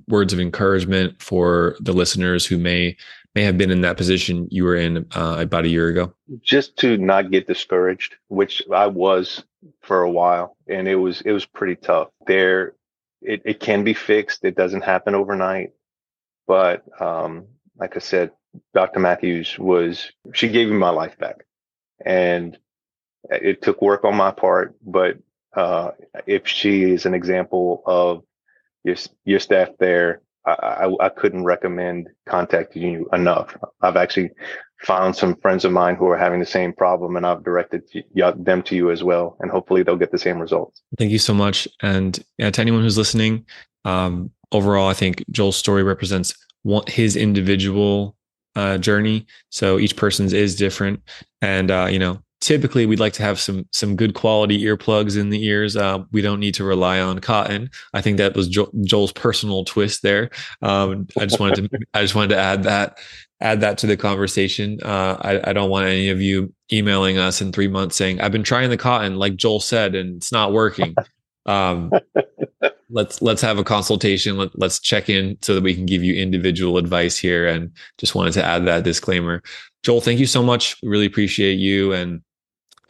words 0.08 0.32
of 0.32 0.40
encouragement 0.40 1.20
for 1.20 1.76
the 1.80 1.92
listeners 1.92 2.46
who 2.46 2.58
may 2.58 2.96
may 3.34 3.42
have 3.42 3.56
been 3.56 3.70
in 3.70 3.80
that 3.80 3.96
position 3.96 4.46
you 4.50 4.64
were 4.64 4.76
in 4.76 5.06
uh, 5.12 5.36
about 5.38 5.64
a 5.64 5.68
year 5.68 5.88
ago? 5.88 6.12
Just 6.42 6.76
to 6.78 6.98
not 6.98 7.30
get 7.30 7.46
discouraged, 7.46 8.16
which 8.28 8.62
I 8.72 8.86
was 8.86 9.44
for 9.80 10.02
a 10.02 10.10
while, 10.10 10.56
and 10.68 10.88
it 10.88 10.96
was 10.96 11.20
it 11.22 11.32
was 11.32 11.46
pretty 11.46 11.76
tough. 11.76 12.08
There, 12.26 12.74
it, 13.22 13.42
it 13.44 13.60
can 13.60 13.84
be 13.84 13.94
fixed. 13.94 14.44
It 14.44 14.56
doesn't 14.56 14.84
happen 14.84 15.14
overnight, 15.14 15.70
but 16.46 16.84
um, 17.00 17.46
like 17.76 17.96
I 17.96 18.00
said, 18.00 18.32
Dr. 18.74 19.00
Matthews 19.00 19.58
was, 19.58 20.12
she 20.32 20.48
gave 20.48 20.68
me 20.68 20.76
my 20.76 20.90
life 20.90 21.18
back. 21.18 21.44
And 22.04 22.58
it 23.30 23.62
took 23.62 23.80
work 23.80 24.04
on 24.04 24.16
my 24.16 24.30
part, 24.30 24.74
but 24.84 25.18
uh, 25.54 25.92
if 26.26 26.46
she 26.48 26.84
is 26.84 27.06
an 27.06 27.14
example 27.14 27.82
of 27.86 28.22
your, 28.84 28.96
your 29.24 29.38
staff 29.38 29.68
there, 29.78 30.22
I, 30.44 30.50
I, 30.50 31.06
I, 31.06 31.08
couldn't 31.08 31.44
recommend 31.44 32.08
contacting 32.26 32.82
you 32.82 33.08
enough. 33.12 33.56
I've 33.80 33.96
actually 33.96 34.30
found 34.80 35.14
some 35.14 35.36
friends 35.36 35.64
of 35.64 35.70
mine 35.70 35.94
who 35.94 36.08
are 36.08 36.18
having 36.18 36.40
the 36.40 36.46
same 36.46 36.72
problem 36.72 37.16
and 37.16 37.24
I've 37.24 37.44
directed 37.44 37.82
them 38.14 38.62
to 38.62 38.74
you 38.74 38.90
as 38.90 39.04
well. 39.04 39.36
And 39.40 39.50
hopefully 39.50 39.82
they'll 39.82 39.96
get 39.96 40.10
the 40.10 40.18
same 40.18 40.40
results. 40.40 40.82
Thank 40.98 41.12
you 41.12 41.18
so 41.18 41.34
much. 41.34 41.68
And 41.80 42.18
yeah, 42.38 42.50
to 42.50 42.60
anyone 42.60 42.82
who's 42.82 42.98
listening, 42.98 43.46
um, 43.84 44.32
overall, 44.50 44.88
I 44.88 44.94
think 44.94 45.22
Joel's 45.30 45.56
story 45.56 45.84
represents 45.84 46.34
his 46.88 47.14
individual 47.14 48.16
uh, 48.56 48.78
journey. 48.78 49.26
So 49.50 49.78
each 49.78 49.96
person's 49.96 50.32
is 50.32 50.56
different, 50.56 51.02
and 51.40 51.70
uh, 51.70 51.88
you 51.90 51.98
know, 51.98 52.22
typically 52.42 52.86
we'd 52.86 53.00
like 53.00 53.12
to 53.14 53.22
have 53.22 53.38
some 53.40 53.66
some 53.72 53.96
good 53.96 54.14
quality 54.14 54.62
earplugs 54.64 55.16
in 55.18 55.30
the 55.30 55.42
ears. 55.44 55.76
Uh, 55.76 56.04
we 56.10 56.20
don't 56.20 56.40
need 56.40 56.54
to 56.54 56.64
rely 56.64 57.00
on 57.00 57.20
cotton. 57.20 57.70
I 57.94 58.02
think 58.02 58.18
that 58.18 58.34
was 58.34 58.48
jo- 58.48 58.70
Joel's 58.82 59.12
personal 59.12 59.64
twist 59.64 60.02
there. 60.02 60.30
Um, 60.60 61.06
I 61.18 61.24
just 61.24 61.40
wanted 61.40 61.70
to 61.70 61.78
I 61.94 62.02
just 62.02 62.14
wanted 62.14 62.34
to 62.34 62.38
add 62.38 62.64
that 62.64 62.98
add 63.40 63.60
that 63.60 63.78
to 63.78 63.86
the 63.86 63.96
conversation. 63.96 64.78
Uh, 64.82 65.16
I, 65.20 65.50
I 65.50 65.52
don't 65.52 65.70
want 65.70 65.86
any 65.86 66.10
of 66.10 66.20
you 66.20 66.52
emailing 66.72 67.18
us 67.18 67.40
in 67.40 67.52
three 67.52 67.68
months 67.68 67.96
saying 67.96 68.20
I've 68.20 68.32
been 68.32 68.44
trying 68.44 68.70
the 68.70 68.76
cotton, 68.76 69.16
like 69.16 69.36
Joel 69.36 69.60
said, 69.60 69.94
and 69.94 70.16
it's 70.16 70.32
not 70.32 70.52
working. 70.52 70.94
Um, 71.46 71.90
let's 72.92 73.20
let's 73.22 73.42
have 73.42 73.58
a 73.58 73.64
consultation. 73.64 74.36
Let, 74.36 74.56
let's 74.58 74.78
check 74.78 75.08
in 75.08 75.38
so 75.42 75.54
that 75.54 75.64
we 75.64 75.74
can 75.74 75.86
give 75.86 76.04
you 76.04 76.14
individual 76.14 76.76
advice 76.76 77.16
here. 77.16 77.48
And 77.48 77.72
just 77.98 78.14
wanted 78.14 78.34
to 78.34 78.44
add 78.44 78.66
that 78.66 78.84
disclaimer. 78.84 79.42
Joel, 79.82 80.00
thank 80.00 80.20
you 80.20 80.26
so 80.26 80.42
much. 80.42 80.76
Really 80.82 81.06
appreciate 81.06 81.54
you 81.54 81.92
and 81.92 82.22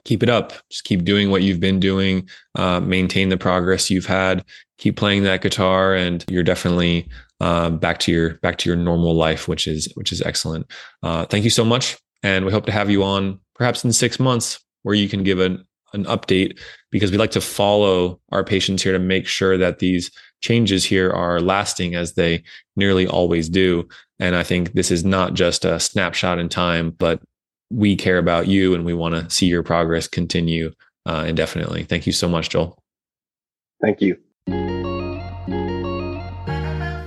keep 0.04 0.22
it 0.22 0.28
up. 0.28 0.52
Just 0.68 0.84
keep 0.84 1.04
doing 1.04 1.30
what 1.30 1.42
you've 1.42 1.60
been 1.60 1.80
doing. 1.80 2.28
Uh, 2.56 2.80
maintain 2.80 3.28
the 3.28 3.36
progress 3.36 3.90
you've 3.90 4.06
had. 4.06 4.44
Keep 4.78 4.96
playing 4.96 5.22
that 5.22 5.42
guitar, 5.42 5.94
and 5.94 6.24
you're 6.28 6.42
definitely 6.42 7.08
uh, 7.40 7.70
back 7.70 7.98
to 8.00 8.12
your 8.12 8.34
back 8.34 8.58
to 8.58 8.68
your 8.68 8.76
normal 8.76 9.14
life, 9.14 9.46
which 9.46 9.66
is 9.66 9.90
which 9.94 10.12
is 10.12 10.20
excellent. 10.22 10.66
Uh, 11.02 11.24
thank 11.26 11.44
you 11.44 11.50
so 11.50 11.64
much, 11.64 11.96
and 12.22 12.44
we 12.44 12.52
hope 12.52 12.66
to 12.66 12.72
have 12.72 12.90
you 12.90 13.04
on 13.04 13.38
perhaps 13.54 13.84
in 13.84 13.92
six 13.92 14.18
months, 14.18 14.58
where 14.82 14.94
you 14.94 15.08
can 15.08 15.22
give 15.22 15.38
an 15.38 15.64
an 15.94 16.04
update 16.04 16.58
because 16.90 17.10
we 17.10 17.18
like 17.18 17.30
to 17.32 17.40
follow 17.40 18.20
our 18.30 18.44
patients 18.44 18.82
here 18.82 18.92
to 18.92 18.98
make 18.98 19.26
sure 19.26 19.56
that 19.58 19.78
these 19.78 20.10
changes 20.40 20.84
here 20.84 21.10
are 21.10 21.40
lasting 21.40 21.94
as 21.94 22.14
they 22.14 22.42
nearly 22.76 23.06
always 23.06 23.48
do. 23.48 23.88
And 24.18 24.36
I 24.36 24.42
think 24.42 24.72
this 24.72 24.90
is 24.90 25.04
not 25.04 25.34
just 25.34 25.64
a 25.64 25.80
snapshot 25.80 26.38
in 26.38 26.48
time, 26.48 26.90
but 26.90 27.20
we 27.70 27.96
care 27.96 28.18
about 28.18 28.48
you 28.48 28.74
and 28.74 28.84
we 28.84 28.94
want 28.94 29.14
to 29.14 29.30
see 29.30 29.46
your 29.46 29.62
progress 29.62 30.06
continue 30.06 30.72
uh, 31.06 31.24
indefinitely. 31.26 31.84
Thank 31.84 32.06
you 32.06 32.12
so 32.12 32.28
much, 32.28 32.50
Joel. 32.50 32.78
Thank 33.80 34.00
you. 34.00 34.18